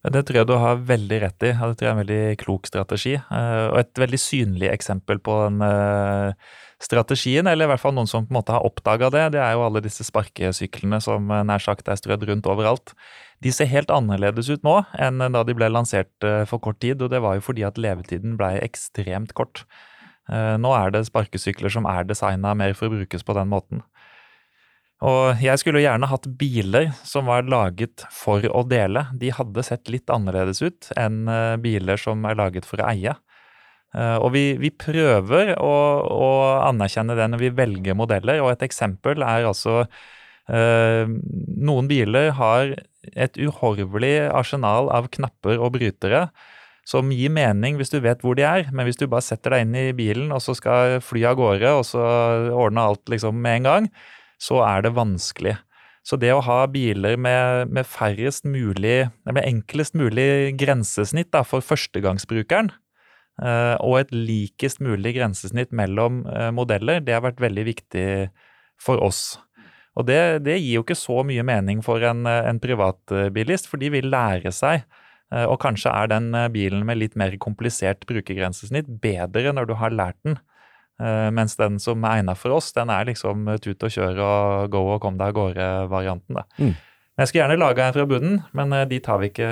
[0.00, 1.52] Det tror jeg du har veldig rett i.
[1.52, 3.18] Det tror jeg er en veldig klok strategi.
[3.20, 5.60] Og et veldig synlig eksempel på den
[6.80, 9.52] strategien, eller i hvert fall noen som på en måte har oppdaga det, det er
[9.56, 12.94] jo alle disse sparkesyklene som eh, nær sagt er strødd rundt overalt.
[13.44, 17.02] De ser helt annerledes ut nå enn da de ble lansert eh, for kort tid,
[17.04, 19.66] og det var jo fordi at levetiden ble ekstremt kort.
[20.32, 23.84] Eh, nå er det sparkesykler som er designa mer for å brukes på den måten.
[25.00, 29.06] Og jeg skulle gjerne hatt biler som var laget for å dele.
[29.16, 31.24] De hadde sett litt annerledes ut enn
[31.64, 33.14] biler som er laget for å eie.
[33.96, 35.74] Eh, og vi, vi prøver å,
[36.06, 36.30] å,
[36.68, 42.76] anerkjenne det når vi velger modeller, og et eksempel er altså eh, Noen biler har
[43.10, 46.28] et uhorvelig arsenal av knapper og brytere
[46.86, 49.66] som gir mening hvis du vet hvor de er, men hvis du bare setter deg
[49.66, 52.06] inn i bilen og så skal fly av gårde og så
[52.54, 53.90] ordne alt liksom med en gang,
[54.40, 55.56] så er det vanskelig.
[56.06, 61.64] Så det å ha biler med, med færrest mulig, med enklest mulig grensesnitt da, for
[61.64, 62.72] førstegangsbrukeren,
[63.44, 68.08] eh, og et likest mulig grensesnitt mellom eh, modeller, det har vært veldig viktig
[68.80, 69.36] for oss.
[69.98, 73.92] Og det, det gir jo ikke så mye mening for en, en privatbilist, for de
[73.92, 74.86] vil lære seg
[75.30, 79.76] Eh, og kanskje er den eh, bilen med litt mer komplisert brukergrensesnitt bedre når du
[79.78, 80.40] har lært den.
[81.00, 84.70] Eh, mens den som er egna for oss, den er liksom tut og kjør og
[84.74, 86.42] go og kom deg av gårde-varianten.
[86.60, 86.78] Mm.
[87.20, 89.48] Jeg skulle gjerne laga en fra bunnen, men dit har vi ikke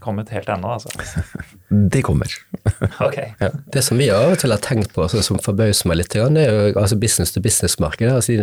[0.00, 0.70] kommet helt ennå.
[0.78, 0.88] Altså.
[1.92, 2.32] De kommer.
[3.06, 3.34] okay.
[3.40, 3.50] ja.
[3.74, 6.46] Det som vi av og til har tenkt på, altså, som forbauser meg litt, det
[6.46, 8.14] er jo altså business to business-markedet.
[8.16, 8.38] Altså,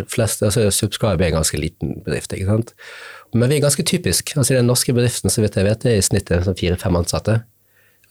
[0.45, 2.35] altså, Subscribe er en ganske liten bedrift.
[2.35, 2.75] ikke sant?
[3.33, 4.35] Men vi er ganske typisk.
[4.37, 7.39] Altså, den norske bedriften så vidt jeg vet, er i snitt sånn fire-fem ansatte.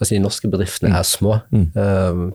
[0.00, 1.38] Altså, de norske bedriftene er små.
[1.54, 1.70] Mm.
[1.78, 2.28] Um,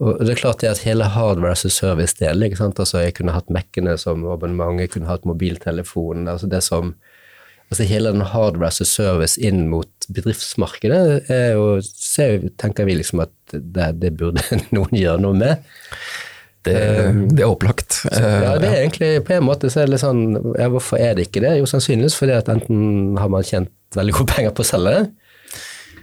[0.00, 3.50] og det er klart det at hele hardware as a service-delen altså Jeg kunne hatt
[3.52, 6.28] Mac-ene som abonnement, jeg kunne hatt mobiltelefonen.
[6.28, 6.94] altså det som
[7.70, 12.96] altså Hele den hardware as a service inn mot bedriftsmarkedet er jo, ser, tenker vi
[12.98, 14.42] liksom at det, det burde
[14.74, 15.68] noen gjøre noe med.
[16.66, 18.00] Det, ehm, det, er opplagt.
[18.02, 20.24] Så, ja, det er egentlig på en måte så er det litt sånn
[20.58, 21.54] ja, Hvorfor er det ikke det?
[21.60, 25.06] Jo, sannsynligvis fordi at enten har man tjent veldig gode penger på å selge det.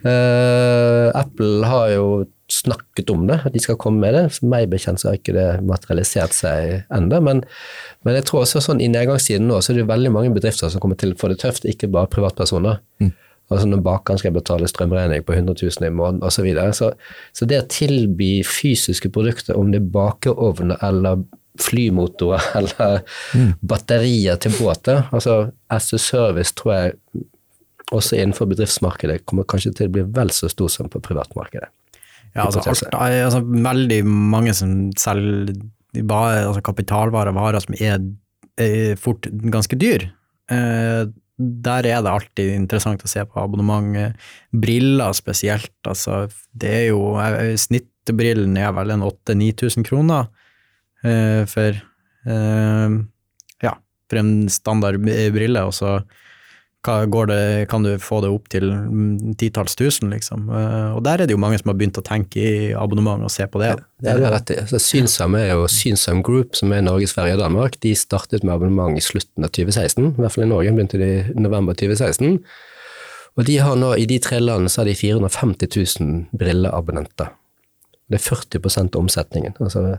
[0.05, 2.07] Uh, Apple har jo
[2.47, 4.23] snakket om det, at de skal komme med det.
[4.37, 7.19] For meg bekjent så har ikke det materialisert seg ennå.
[7.23, 7.43] Men,
[8.05, 10.83] men, jeg tror også sånn i nedgangstiden nå så er det veldig mange bedrifter som
[10.83, 12.79] kommer til å få det tøft, ikke bare privatpersoner.
[13.03, 13.11] Mm.
[13.47, 16.39] Altså når bakeren skal betale strømregning på 100 000 i måneden osv.
[16.39, 16.73] Så, videre.
[16.75, 16.91] så
[17.33, 21.23] Så det å tilby fysiske produkter, om det er bakeovner eller
[21.57, 22.99] flymotorer eller
[23.33, 23.53] mm.
[23.61, 27.25] batterier til båter, altså as a service tror jeg
[27.95, 31.69] også innenfor bedriftsmarkedet kommer kanskje til å bli vel så stor som på privatmarkedet.
[32.35, 35.55] Ja, altså, alt, altså, veldig mange som selger
[35.95, 38.03] altså, kapitalvarer, varer som er,
[38.61, 40.09] er fort ganske dyr.
[40.51, 41.07] Eh,
[41.37, 44.17] der er det alltid interessant å se på abonnement.
[44.51, 46.25] Briller spesielt, altså.
[46.51, 47.13] Det er jo
[47.61, 50.31] Snittbrillen er vel en 8000-9000 kroner
[51.05, 52.97] eh, for eh,
[53.65, 53.75] Ja,
[54.09, 55.99] for en standard brille, og så
[56.87, 58.69] det, kan du få det opp til
[59.37, 60.47] titalls tusen, liksom.
[60.49, 63.31] Eh, og der er det jo mange som har begynt å tenke i abonnement og
[63.33, 63.75] se på det.
[64.03, 64.59] det er rett i.
[64.81, 67.77] Synsam er jo Synsam Group, som er Norge, Sverige og Danmark.
[67.83, 71.11] De startet med abonnement i slutten av 2016, i hvert fall i Norge begynte de
[71.21, 72.39] i november 2016.
[73.37, 75.69] Og de har nå, i de tre landene, så har de 450
[76.01, 77.35] 000 brilleabonnenter.
[78.07, 79.57] Det er 40% av omsetningen.
[79.61, 79.97] Altså,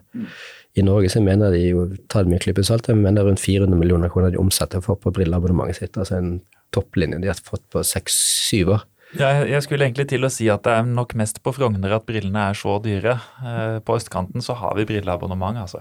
[0.74, 4.10] I Norge så mener de jo, ta det med klype salt, mener rundt 400 millioner
[4.12, 5.98] kroner de omsetter for på brilleabonnementet sitt.
[6.00, 6.32] Altså en
[6.74, 8.86] topplinje de har fått på seks-syv år.
[9.16, 12.04] Ja, jeg skulle egentlig til å si at det er nok mest på Frogner at
[12.04, 13.14] brillene er så dyre.
[13.40, 15.80] Eh, på østkanten så har vi brilleabonnement, altså.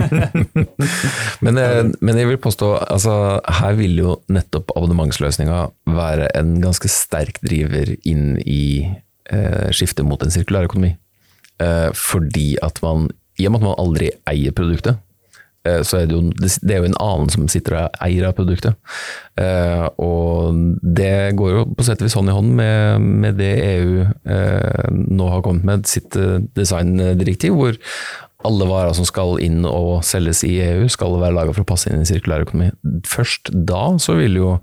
[1.44, 3.16] men, jeg, men, jeg vil påstå, altså
[3.60, 5.60] her vil jo nettopp abonnementsløsninga
[5.92, 8.64] være en ganske sterk driver inn i
[9.28, 10.94] eh, skiftet mot en sirkulær økonomi.
[11.60, 15.11] Eh, fordi at man, i og med at man aldri eier produktet, Eh,
[15.86, 18.74] så er det, jo, det er jo en annen som sitter og eier av produktet.
[19.40, 23.52] Eh, og det går jo på sett og vis hånd i hånd med, med det
[23.68, 26.18] EU eh, nå har kommet med sitt
[26.58, 27.78] designdirektiv, hvor
[28.42, 31.92] alle varer som skal inn og selges i EU, skal være laga for å passe
[31.92, 32.72] inn i sirkulær økonomi.
[33.06, 34.56] Først da så vil jo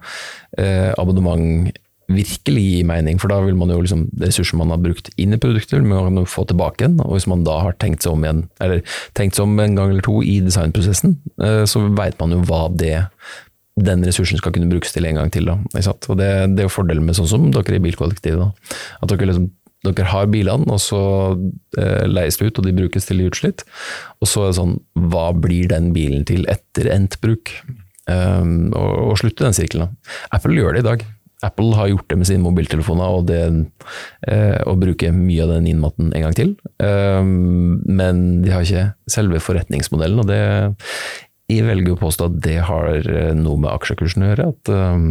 [0.99, 1.69] abonnement
[2.09, 5.39] virkelig gi mening, for da vil man jo liksom ressurser man har brukt inn i
[5.41, 6.97] produktet, vil man få tilbake igjen.
[7.05, 8.81] Og hvis man da har tenkt seg om igjen, eller
[9.17, 12.65] tenkt seg om en gang eller to i designprosessen, eh, så veit man jo hva
[12.73, 12.97] det
[13.79, 15.47] den ressursen skal kunne brukes til en gang til.
[15.47, 18.73] Da, og det, det, er jo fordelen med sånn som dere i bilkollektivet.
[18.99, 19.45] At dere, liksom,
[19.87, 21.01] dere har bilene, og så
[21.79, 23.63] eh, leies det ut, og de brukes til utslitt.
[24.19, 24.75] Og så er det sånn,
[25.13, 27.53] hva blir den bilen til etter endt bruk?
[28.09, 29.91] Um, og, og slutte den sirkelen.
[30.33, 31.03] Apple gjør det i dag.
[31.45, 33.39] Apple har gjort det med sine mobiltelefoner og det
[34.27, 36.53] eh, å bruke mye av den innmaten en gang til.
[36.83, 40.41] Um, men de har ikke selve forretningsmodellen, og det
[41.49, 44.51] jeg velger å påstå at det har eh, noe med aksjekursen å gjøre.
[44.53, 45.07] At um,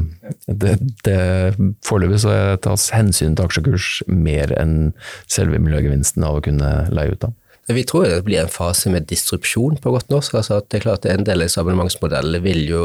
[1.89, 4.93] Foreløpig så tas hensyn til aksjekurs mer enn
[5.26, 7.24] selve miljøgevinsten av å kunne leie ut.
[7.24, 7.33] da.
[7.68, 10.39] Vi tror det blir en fase med disrupsjon på godt norsk.
[10.39, 12.85] altså at det er klart En del av abonnementsmodellene vil jo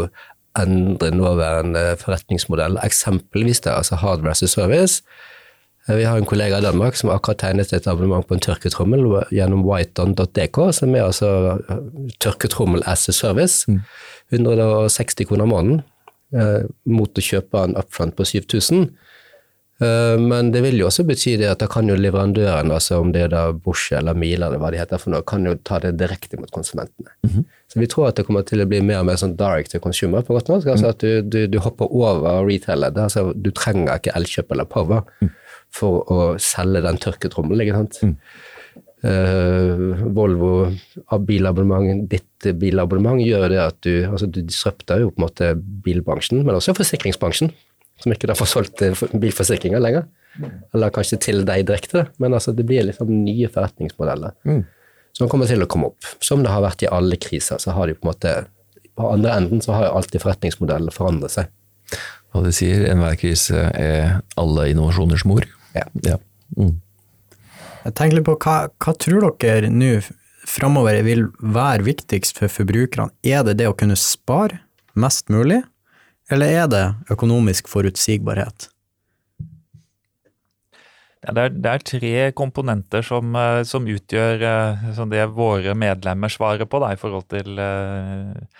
[0.59, 5.01] endre nåværende forretningsmodell, eksempelvis det, altså hardware as a service.
[5.87, 9.01] Eh, Vi har en kollega i Danmark som akkurat tegnet et abonnement på en tørketrommel
[9.31, 11.79] gjennom whiteon.dk, som er altså eh,
[12.19, 13.65] tørketrommel as a service.
[14.31, 15.81] 160 kroner måneden
[16.33, 18.87] eh, mot å kjøpe en upfront på 7000.
[19.81, 23.11] Eh, Men det vil jo også bety det at da kan jo leverandøren, altså om
[23.11, 25.79] det er da Bosch eller Miele eller hva de heter for noe, kan jo ta
[25.83, 27.11] det direkte mot konsumentene.
[27.73, 29.79] Så vi tror at det kommer til å bli mer og mer sånn direct to
[29.81, 30.67] consumer på godt norsk.
[30.69, 32.99] Altså at du, du, du hopper over retailet.
[33.01, 35.07] Altså, du trenger ikke Elkjøp eller Power
[35.73, 38.19] for å selge den tørketrommelen, ikke sant.
[39.09, 40.51] Eh, Volvo
[41.11, 45.49] av bilabonnement, ditt bilabonnement gjør det at du, altså du disrupter jo på en måte
[45.57, 47.49] bilbransjen, men også forsikringsbransjen,
[48.05, 50.05] som ikke da får solgt eh, bilforsikringer lenger.
[50.77, 54.37] Eller kanskje til deg direkte, men altså det blir liksom nye forretningsmodeller
[55.23, 56.11] som kommer til å komme opp.
[56.23, 58.35] Som det har vært i alle kriser, så har de på en måte
[58.93, 61.47] På andre enden så har jo alltid forretningsmodellen forandret seg.
[62.29, 65.47] Hva de sier, enhver krise er alle innovasjoners mor.
[65.73, 65.87] Ja.
[66.05, 66.19] Ja.
[66.53, 66.75] Mm.
[67.87, 69.95] Jeg tenker litt på hva, hva tror dere nå
[70.45, 73.09] framover vil være viktigst for forbrukerne?
[73.25, 74.61] Er det det å kunne spare
[74.93, 75.63] mest mulig,
[76.29, 76.85] eller er det
[77.17, 78.69] økonomisk forutsigbarhet?
[81.23, 85.75] Ja, det, er, det er tre komponenter som, eh, som utgjør eh, som det våre
[85.77, 88.59] medlemmer svarer på da, i forhold til eh,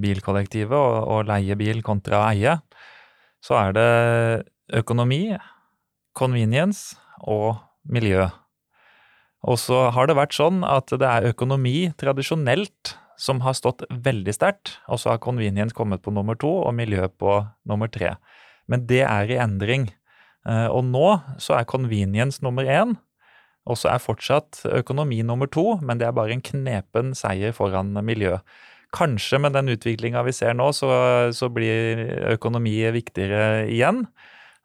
[0.00, 2.56] bilkollektivet og, og leie bil kontra eie.
[3.44, 3.88] Så er det
[4.80, 5.36] økonomi,
[6.16, 8.26] convenience og miljø.
[9.46, 14.34] Og så har det vært sånn at det er økonomi tradisjonelt som har stått veldig
[14.34, 18.14] sterkt, og så har convenience kommet på nummer to og miljø på nummer tre.
[18.70, 19.88] Men det er i endring.
[20.48, 22.96] Eh, Og nå så er convenience nummer én,
[23.68, 27.92] og så er fortsatt økonomi nummer to, men det er bare en knepen seier foran
[28.04, 28.38] miljø.
[28.96, 30.88] Kanskje med den utviklinga vi ser nå, så,
[31.36, 32.00] så blir
[32.32, 34.06] økonomi viktigere igjen.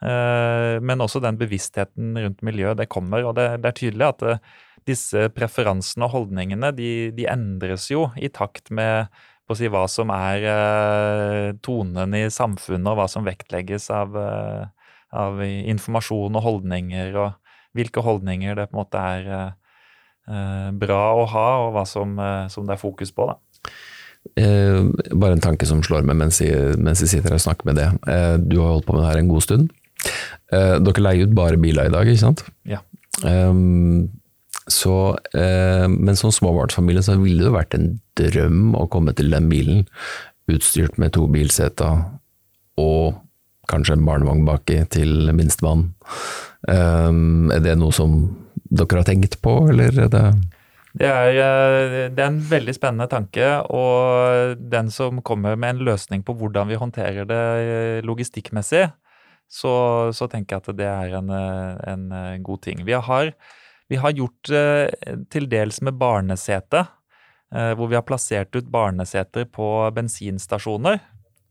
[0.03, 3.25] Eh, Men også den bevisstheten rundt miljø, det kommer.
[3.27, 4.39] Og det, det er tydelig at eh,
[4.87, 9.11] disse preferansene og holdningene, de, de endres jo i takt med
[9.53, 14.15] si, hva som er tonen i samfunnet, og hva som vektlegges av,
[15.13, 19.51] av informasjon og holdninger, og hvilke holdninger det på en måte er eh,
[20.29, 23.29] eh, bra å ha, og hva som, eh, som det er fokus på.
[23.31, 23.37] da.
[24.39, 24.79] Eh,
[25.11, 27.81] bare en tanke som slår meg mens jeg, mens jeg sitter her og snakker med
[27.81, 27.89] det.
[28.09, 29.71] Eh, du har holdt på med det her en god stund.
[30.53, 32.45] Eh, dere leier ut bare biler i dag, ikke sant?
[32.69, 32.81] Ja.
[33.27, 34.09] Ehm,
[34.71, 39.33] så, eh, men som småbarnsfamilie så ville det jo vært en drøm å komme til
[39.33, 39.83] den bilen
[40.51, 42.03] utstyrt med to bilseter
[42.79, 43.19] og
[43.73, 45.89] kanskje en barnevogn baki til minstemann.
[46.63, 48.21] Um, er det noe som
[48.73, 50.25] dere har tenkt på, eller er det
[50.93, 55.85] Det er, eh, det er en veldig spennende tanke, og den som kommer med en
[55.87, 58.91] løsning på hvordan vi håndterer det eh, logistikkmessig,
[59.49, 59.73] så,
[60.13, 62.85] så tenker jeg at det er en, eh, en god ting.
[62.85, 63.33] Vi har,
[63.89, 64.53] vi har gjort
[65.33, 66.85] til dels med barnesete,
[67.53, 70.97] hvor vi har plassert ut barneseter på bensinstasjoner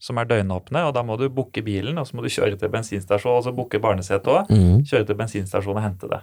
[0.03, 2.72] som er døgnåpne, og da må du booke bilen, og så må du kjøre til
[2.72, 4.50] bensinstasjon, og så booke barnesetet òg.
[4.50, 4.82] Mm.
[4.88, 6.22] Kjøre til bensinstasjonen og hente det.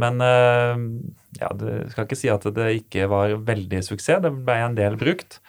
[0.00, 0.82] Men eh,
[1.40, 4.22] ja, du skal ikke si at det ikke var veldig suksess.
[4.22, 5.40] Det ble en del brukt.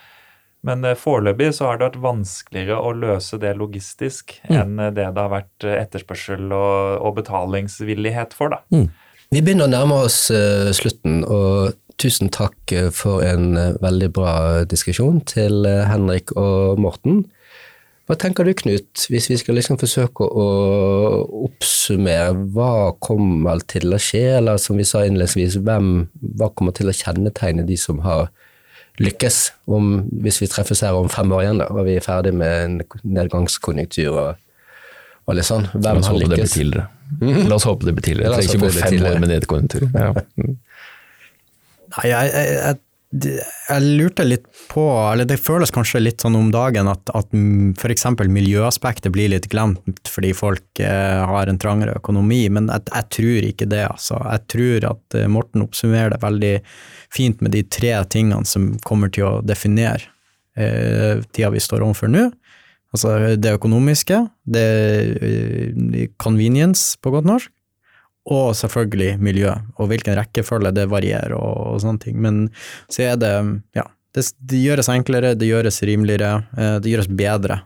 [0.66, 5.10] Men eh, foreløpig så har det vært vanskeligere å løse det logistisk enn eh, det
[5.14, 8.86] det har vært etterspørsel og, og betalingsvillighet for, da.
[9.32, 14.10] Vi begynner å nærme oss uh, slutten, og tusen takk eh, for en eh, veldig
[14.16, 14.34] bra
[14.70, 17.24] diskusjon til eh, Henrik og Morten.
[18.10, 20.46] Hva tenker du, Knut, hvis vi skal liksom forsøke å
[21.46, 26.10] oppsummere hva kommer til å skje, eller som vi sa innledningsvis, hvem,
[26.42, 28.28] hva kommer til å kjennetegne de som har
[29.00, 29.38] lykkes,
[29.72, 32.58] om, hvis vi treffes her om fem år igjen, da, og vi er ferdig med
[32.66, 32.76] en
[33.16, 34.42] nedgangskonjunktur og,
[35.30, 35.70] og litt sånn.
[35.78, 36.58] La Hvem oss har håpe det blir lykkes?
[36.58, 37.48] tidligere.
[37.48, 38.32] La oss håpe det blir tidligere.
[38.34, 39.88] La Det oss trenger ikke gå fem år med nedkonjunktur.
[39.96, 40.12] Ja.
[41.98, 42.78] Nei, jeg, jeg,
[43.12, 48.06] jeg, lurte litt på, eller det føles kanskje litt sånn om dagen at, at f.eks.
[48.32, 53.68] miljøaspektet blir litt glemt fordi folk eh, har en trangere økonomi, men jeg tror ikke
[53.72, 53.84] det.
[53.90, 54.22] Altså.
[54.24, 56.56] Jeg tror at eh, Morten oppsummerer det veldig
[57.12, 60.08] fint med de tre tingene som kommer til å definere
[60.56, 62.30] eh, tida vi står overfor nå.
[62.92, 64.18] Altså det økonomiske,
[64.52, 64.70] det
[65.24, 67.52] eh, convenience på godt norsk,
[68.30, 72.20] og selvfølgelig miljø, og hvilken rekkefølge det varierer og, og sånne ting.
[72.22, 72.44] Men
[72.92, 73.34] så er det,
[73.78, 77.64] ja, det, det gjøres enklere, det gjøres rimeligere, eh, det gjøres bedre.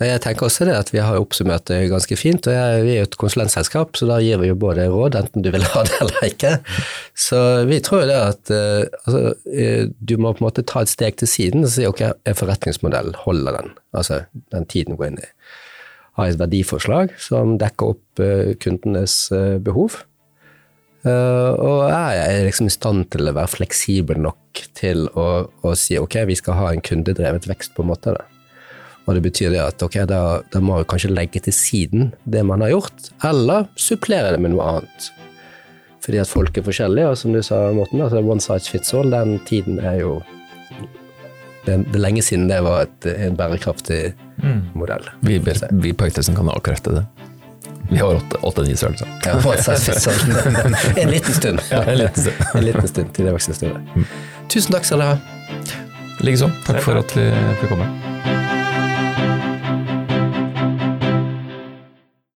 [0.00, 2.92] Nei, jeg tenker også det at vi har oppsummert det ganske fint, og jeg, vi
[2.94, 5.82] er jo et konsulentselskap, så da gir vi jo både råd, enten du vil ha
[5.84, 6.54] det eller ikke.
[7.12, 10.86] Så vi tror jo det at eh, altså, eh, du må på en måte ta
[10.86, 13.74] et steg til siden og si ok, er forretningsmodellen, holder den?
[13.92, 14.22] Altså
[14.54, 15.28] den tiden går inn i.
[16.20, 20.02] ha et verdiforslag som dekker opp eh, kundenes eh, behov.
[21.00, 25.28] Eh, og jeg er liksom i stand til å være fleksibel nok til å,
[25.64, 28.14] å si ok, vi skal ha en kundedrevet vekst på en måte.
[28.16, 28.26] Da.
[29.06, 30.20] Og det betyr det at ok, da,
[30.52, 34.54] da må vi kanskje legge til siden det man har gjort, eller supplere det med
[34.54, 35.08] noe annet.
[36.04, 39.10] Fordi at folk er forskjellige, og som du sa, Morten, altså one size fits all,
[39.12, 40.18] den tiden er jo
[41.66, 44.14] det, det er lenge siden det var et, en bærekraftig
[44.74, 45.04] modell.
[45.26, 45.40] Vi,
[45.70, 47.04] vi på Øytesen kan avkrefte det.
[47.90, 49.06] Vi har åtte-ni størrelser.
[51.02, 51.58] en liten stund.
[51.70, 52.36] Ja, en liten stund.
[52.54, 54.06] en liten stund til det vokser større.
[54.48, 55.18] Tusen takk skal dere ha.
[56.22, 56.52] Likeså.
[56.68, 57.28] Takk for at vi
[57.60, 58.59] fikk komme.